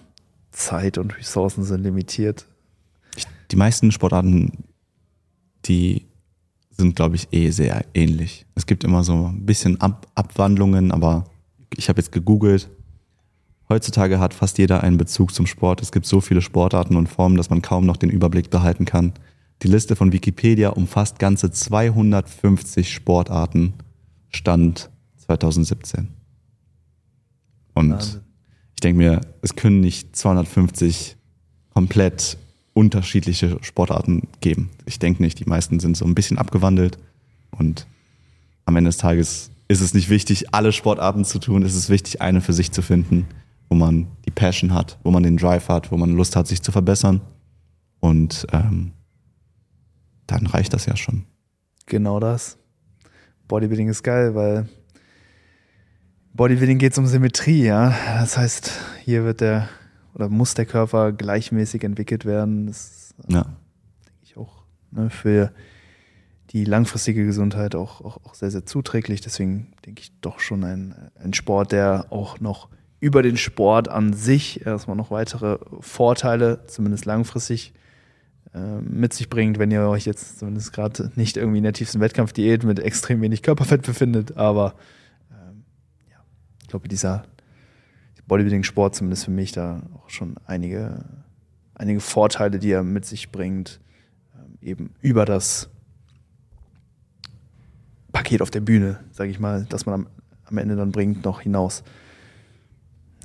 [0.51, 2.45] Zeit und Ressourcen sind limitiert.
[3.51, 4.63] Die meisten Sportarten,
[5.65, 6.05] die
[6.71, 8.45] sind, glaube ich, eh sehr ähnlich.
[8.55, 11.25] Es gibt immer so ein bisschen Ab Abwandlungen, aber
[11.75, 12.69] ich habe jetzt gegoogelt.
[13.67, 15.81] Heutzutage hat fast jeder einen Bezug zum Sport.
[15.81, 19.13] Es gibt so viele Sportarten und Formen, dass man kaum noch den Überblick behalten kann.
[19.63, 23.73] Die Liste von Wikipedia umfasst ganze 250 Sportarten,
[24.29, 26.09] Stand 2017.
[27.73, 28.21] Und Wahnsinn.
[28.75, 31.17] ich denke mir, es können nicht 250
[31.73, 32.37] komplett
[32.73, 34.69] unterschiedliche Sportarten geben.
[34.85, 36.97] Ich denke nicht, die meisten sind so ein bisschen abgewandelt
[37.51, 37.87] und
[38.65, 41.63] am Ende des Tages ist es nicht wichtig, alle Sportarten zu tun.
[41.63, 43.25] Es ist wichtig, eine für sich zu finden,
[43.69, 46.61] wo man die Passion hat, wo man den Drive hat, wo man Lust hat, sich
[46.61, 47.21] zu verbessern.
[47.99, 48.91] Und ähm,
[50.27, 51.25] dann reicht das ja schon.
[51.85, 52.57] Genau das.
[53.47, 54.67] Bodybuilding ist geil, weil
[56.33, 57.95] Bodybuilding geht es um Symmetrie, ja.
[58.19, 58.71] Das heißt,
[59.03, 59.69] hier wird der
[60.13, 62.67] oder muss der Körper gleichmäßig entwickelt werden.
[62.67, 63.43] Das ist Ja.
[63.43, 65.51] denke ich auch ne, für
[66.51, 69.21] die langfristige Gesundheit auch, auch, auch sehr, sehr zuträglich.
[69.21, 72.69] Deswegen denke ich doch schon ein, ein Sport, der auch noch
[73.05, 77.71] über den Sport an sich erstmal noch weitere Vorteile, zumindest langfristig,
[78.55, 81.99] äh, mit sich bringt, wenn ihr euch jetzt zumindest gerade nicht irgendwie in der tiefsten
[81.99, 84.37] Wettkampfdiät mit extrem wenig Körperfett befindet.
[84.37, 84.73] Aber
[85.29, 85.65] ähm,
[86.09, 86.17] ja,
[86.63, 87.25] ich glaube, dieser
[88.27, 91.05] Bodybuilding-Sport, zumindest für mich, da auch schon einige,
[91.75, 93.81] einige Vorteile, die er mit sich bringt,
[94.35, 95.69] ähm, eben über das
[98.11, 100.07] Paket auf der Bühne, sage ich mal, das man am,
[100.45, 101.83] am Ende dann bringt, noch hinaus.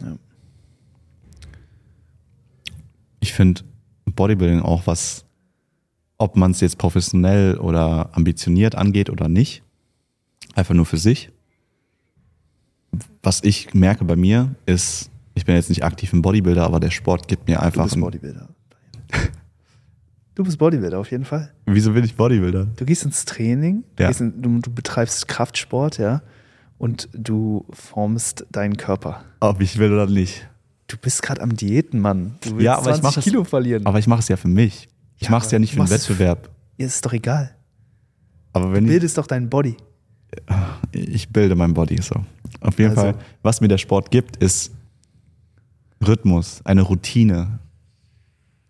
[0.02, 0.16] Ja.
[3.20, 3.62] Ich finde
[4.06, 5.24] Bodybuilding auch was,
[6.18, 9.62] ob man es jetzt professionell oder ambitioniert angeht oder nicht,
[10.54, 11.30] einfach nur für sich.
[13.22, 16.90] Was ich merke bei mir ist, ich bin jetzt nicht aktiv im Bodybuilder, aber der
[16.90, 17.84] Sport gibt mir Du einfach.
[17.84, 18.48] bist ein- Bodybuilder.
[20.36, 21.52] Du bist Bodybuilder auf jeden Fall.
[21.66, 22.68] Wieso bin ich Bodybuilder?
[22.76, 24.08] Du gehst ins Training, du, Ja.
[24.10, 26.22] in, du, du betreibst Kraftsport, ja,
[26.80, 29.22] und du formst deinen Körper.
[29.40, 30.48] Ob ich will oder nicht.
[30.86, 32.36] Du bist gerade am Diäten, Mann.
[32.40, 33.86] Du willst Ja, aber ich 20 mach es- Kilo verlieren.
[33.86, 34.88] Aber ich mache es ja für mich.
[35.18, 36.48] Ich Ja, mache es ja nicht für es für- Wettbewerb.
[36.78, 37.54] Ihr ist doch egal.
[38.54, 39.76] Aber wenn Du ich, bildest doch deinen Body.
[40.92, 42.14] ich bilde mein Body so.
[42.60, 44.72] Auf jeden Also- Fall, was mir der Sport gibt, ist
[46.04, 47.58] Rhythmus, eine Routine.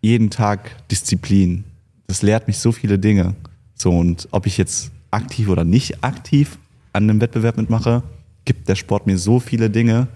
[0.01, 1.63] Jeden Tag Disziplin.
[2.07, 3.35] Das lehrt mich so viele Dinge.
[3.73, 6.57] So, und ob ich jetzt aktiv oder nicht aktiv
[6.93, 8.03] an einem Wettbewerb mitmache,
[8.45, 10.07] gibt der Sport mir so viele Dinge,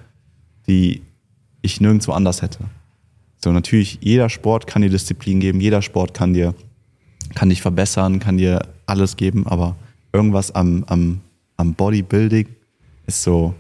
[0.68, 1.02] die
[1.62, 2.60] ich nirgendwo anders hätte.
[3.44, 6.54] So, natürlich, jeder Sport kann dir Disziplin geben, jeder Sport kann dir,
[7.36, 9.76] kann dich verbessern, kann dir alles geben, aber
[10.14, 11.22] irgendwas am, am,
[11.58, 12.48] am Bodybuilding
[13.08, 13.54] ist so,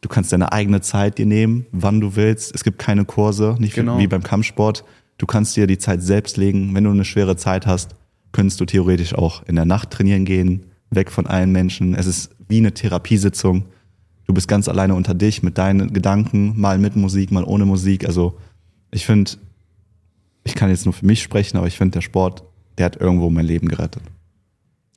[0.00, 2.54] du kannst deine eigene Zeit dir nehmen, wann du willst.
[2.54, 3.98] Es gibt keine Kurse, nicht wie- Genau.
[3.98, 4.84] wie beim Kampfsport.
[5.18, 6.74] Du kannst dir die Zeit selbst legen.
[6.74, 7.94] Wenn du eine schwere Zeit hast,
[8.32, 11.94] könntest du theoretisch auch in der Nacht trainieren gehen weg von allen Menschen.
[11.94, 13.66] Es ist wie eine Therapiesitzung.
[14.26, 18.04] Du bist ganz alleine unter dich mit deinen Gedanken, mal mit Musik, mal ohne Musik.
[18.04, 18.38] Also
[18.90, 19.32] ich finde,
[20.44, 22.44] ich kann jetzt nur für mich sprechen, aber ich finde, der Sport,
[22.78, 24.02] der hat irgendwo mein Leben gerettet.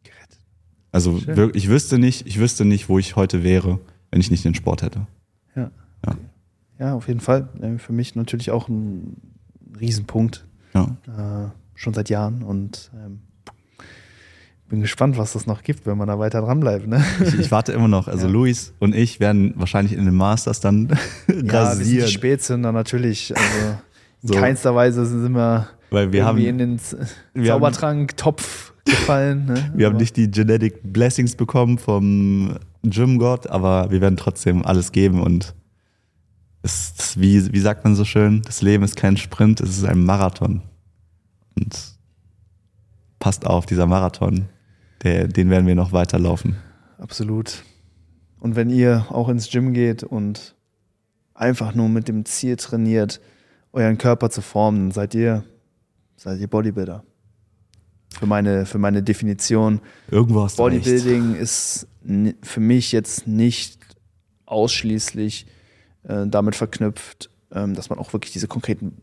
[0.03, 0.39] Gerettet.
[0.91, 1.35] Also Schön.
[1.37, 3.79] wirklich, ich wüsste nicht, ich wüsste nicht, wo ich heute wäre,
[4.11, 5.07] wenn ich nicht den Sport hätte.
[5.55, 5.71] Ja.
[6.05, 6.17] Ja.
[6.79, 7.49] Ja, auf jeden Fall.
[7.77, 9.17] Für mich natürlich auch ein
[9.79, 10.45] Riesenpunkt.
[10.73, 10.97] Ja.
[11.07, 13.19] Äh, schon seit Jahren und ähm,
[14.69, 16.87] bin gespannt, was es noch gibt, wenn man da weiter dranbleibt.
[16.87, 17.03] Ne?
[17.23, 18.07] Ich, ich warte immer noch.
[18.07, 18.31] Also Ja.
[18.33, 20.87] Luis und ich werden wahrscheinlich in den Masters dann
[21.27, 22.07] Ja, wir sind die rasieren.
[22.07, 23.33] Spätzünder natürlich.
[23.35, 23.77] Also
[24.23, 24.33] in So.
[24.35, 26.99] keinster Weise sind wir, Weil wir haben, irgendwie in den Z-
[27.33, 29.45] wir haben- Zaubertrank-Topf gefallen.
[29.45, 29.71] Ne?
[29.75, 34.91] wir haben Aber- nicht die Genetic Blessings bekommen vom Gym-Gott, aber wir werden trotzdem alles
[34.91, 35.53] geben und
[36.63, 39.83] es ist, wie, wie sagt man so schön, das Leben ist kein Sprint, es ist
[39.85, 40.61] ein Marathon.
[41.57, 41.77] Und
[43.23, 44.49] passt auf, dieser Marathon,
[45.01, 46.57] der, den werden wir noch weiterlaufen.
[46.97, 47.63] Absolut.
[48.41, 50.55] Und wenn ihr auch ins Gym geht und
[51.33, 53.21] einfach nur mit dem Ziel trainiert,
[53.71, 55.45] euren Körper zu formen, seid ihr,
[56.17, 57.05] seid ihr Bodybuilder.
[58.19, 59.79] Für meine, für meine Definition.
[60.11, 60.83] Irgendwo hast du recht.
[60.83, 61.87] Bodybuilding ist
[62.41, 63.79] für mich jetzt nicht
[64.45, 65.47] ausschließlich
[66.03, 68.97] äh, damit verknüpft, ähm, dass man auch wirklich diese konkreten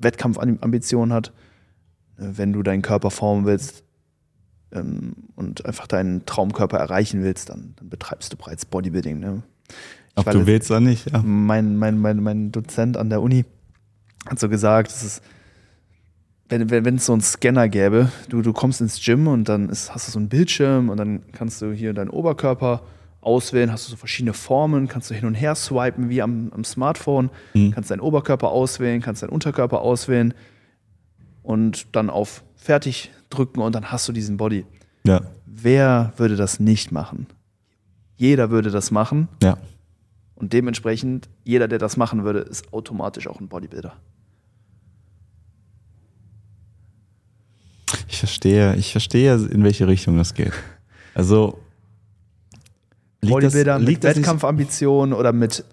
[0.00, 1.32] Wettkampfambitionen hat.
[2.22, 3.84] Wenn du deinen Körper formen willst
[4.72, 9.18] ähm, und einfach deinen Traumkörper erreichen willst, dann, dann betreibst du bereits Bodybuilding.
[9.18, 9.42] Ne?
[10.14, 11.22] Ob du willst oder nicht, ja.
[11.24, 13.44] mein, mein, mein, mein Dozent an der Uni
[14.26, 15.22] hat so gesagt, es ist,
[16.48, 19.68] wenn, wenn, wenn es so einen Scanner gäbe, du, du kommst ins Gym und dann
[19.68, 22.82] ist, hast du so einen Bildschirm und dann kannst du hier deinen Oberkörper
[23.22, 26.64] auswählen, hast du so verschiedene Formen, kannst du hin und her swipen wie am, am
[26.64, 27.30] Smartphone,
[27.72, 30.34] kannst deinen Oberkörper auswählen, kannst deinen Unterkörper auswählen
[31.42, 34.64] und dann auf Fertig drücken und dann hast du diesen Body.
[35.04, 35.22] Ja,
[35.54, 37.26] Wer würde das nicht machen?
[38.16, 39.58] Jeder würde das machen ja.
[40.34, 43.94] und dementsprechend, jeder, der das machen würde, ist automatisch auch ein Bodybuilder.
[48.08, 50.52] Ich verstehe, ich verstehe, in welche Richtung das geht.
[51.14, 51.60] Also
[53.20, 55.64] liegt Bodybuilder das, mit liegt nicht, Wettkampfambitionen oder mit.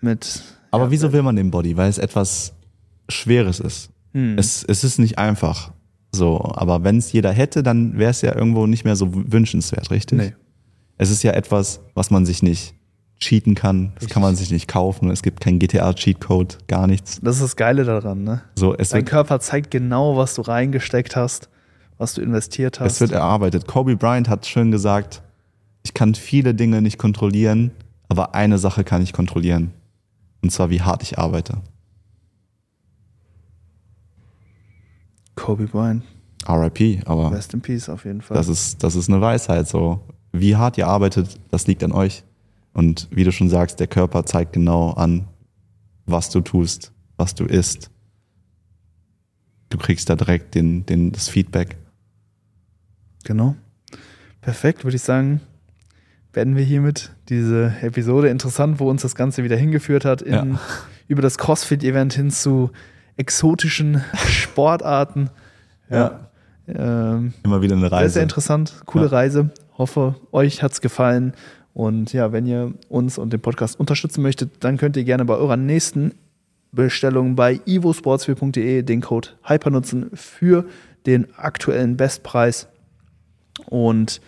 [0.00, 1.76] mit Aber ja, wieso will man den Body?
[1.76, 2.54] Weil es etwas
[3.08, 3.91] Schweres ist.
[4.12, 4.38] Hm.
[4.38, 5.72] Es, es ist nicht einfach.
[6.14, 9.90] So, aber wenn es jeder hätte, dann wäre es ja irgendwo nicht mehr so wünschenswert,
[9.90, 10.18] richtig?
[10.18, 10.34] Nee.
[10.98, 12.74] Es ist ja etwas, was man sich nicht
[13.18, 13.92] cheaten kann.
[13.94, 14.10] Das Richtig.
[14.10, 15.10] kann man sich nicht kaufen.
[15.10, 17.20] Es gibt keinen GTA-Cheatcode, gar nichts.
[17.22, 18.42] Das ist das Geile daran, ne?
[18.56, 21.48] So, es Dein Körper zeigt genau, was du reingesteckt hast,
[21.98, 22.94] was du investiert hast.
[22.94, 23.66] es wird erarbeitet.
[23.66, 25.22] Kobe Bryant hat schön gesagt,
[25.84, 27.70] ich kann viele Dinge nicht kontrollieren,
[28.08, 29.72] aber eine Sache kann ich kontrollieren.
[30.42, 31.58] Und zwar, wie hart ich arbeite.
[35.42, 36.02] Kobe Bryant,
[36.48, 38.36] RIP, aber rest in peace auf jeden Fall.
[38.36, 39.68] das ist, das ist eine Weisheit.
[39.68, 40.00] So,
[40.32, 42.24] wie hart ihr arbeitet, das liegt an euch.
[42.72, 45.26] Und wie du schon sagst, der Körper zeigt genau an,
[46.06, 47.90] was du tust, was du isst.
[49.68, 51.76] Du kriegst da direkt den, den, das Feedback.
[53.24, 53.56] Genau.
[54.40, 55.40] Perfekt, würde ich sagen,
[56.32, 58.28] beenden wir hiermit diese Episode.
[58.28, 60.60] Interessant, wo uns das Ganze wieder hingeführt hat, in, Ja.
[61.08, 62.70] über das CrossFit-Event hin zu
[63.16, 65.30] exotischen Sportarten.
[65.90, 66.28] Ja.
[66.68, 68.14] Ähm, Immer wieder eine Sehr, Reise.
[68.14, 68.74] sehr interessant.
[68.86, 69.10] Coole Ja.
[69.10, 69.50] Reise.
[69.78, 71.32] Hoffe, euch hat's gefallen.
[71.74, 75.34] Und ja, wenn ihr uns und den Podcast unterstützen möchtet, dann könnt ihr gerne bei
[75.34, 76.12] eurer nächsten
[76.70, 80.64] Bestellung bei ivosports4.de den Code Hyper nutzen für
[81.06, 82.68] den aktuellen Bestpreis.
[83.66, 84.20] Und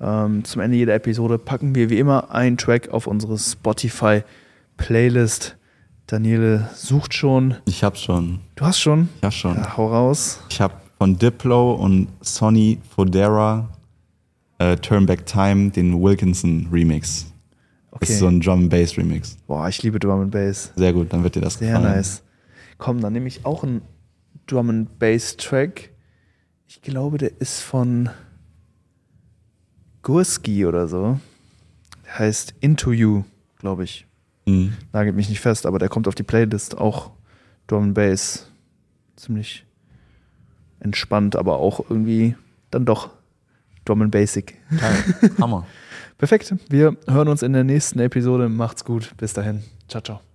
[0.00, 5.56] ähm, zum Ende jeder Episode packen wir wie immer einen Track auf unsere Spotify-Playlist.
[6.10, 7.54] Daniele sucht schon.
[7.66, 8.40] Ich hab schon.
[8.56, 9.08] Du hast schon?
[9.18, 9.54] Ich hab schon.
[9.56, 10.40] Ja, hau raus.
[10.50, 13.68] Ich hab von Diplo und Sonny Fodera
[14.58, 17.24] äh, Turn Back Time den Wilkinson Remix.
[17.24, 17.30] Das
[17.92, 18.12] Okay.
[18.12, 19.36] ist so ein Drum and Bass Remix.
[19.46, 20.72] Boah, ich liebe Drum and Bass.
[20.76, 21.96] Sehr gut, dann wird dir das Sehr gefallen.
[21.96, 22.22] nice.
[22.78, 23.82] Komm, dann nehme ich auch einen
[24.46, 25.90] Drum and Bass Track.
[26.66, 28.10] Ich glaube, der ist von
[30.02, 31.18] Gurski oder so.
[32.06, 33.24] Der heißt Into You,
[33.58, 34.06] glaube ich.
[34.50, 34.72] Mhm.
[34.92, 36.78] Nagelt mich nicht fest, aber der kommt auf die Playlist.
[36.78, 37.10] Auch
[37.66, 38.50] Drum and Bass.
[39.16, 39.64] Ziemlich
[40.80, 42.34] entspannt, aber auch irgendwie
[42.70, 43.10] dann doch
[43.84, 44.56] Drum and Basic.
[44.70, 45.32] Geil.
[45.40, 45.66] Hammer.
[46.18, 46.54] Perfekt.
[46.68, 48.48] Wir hören uns in der nächsten Episode.
[48.48, 49.14] Macht's gut.
[49.16, 49.62] Bis dahin.
[49.88, 50.29] Ciao, ciao.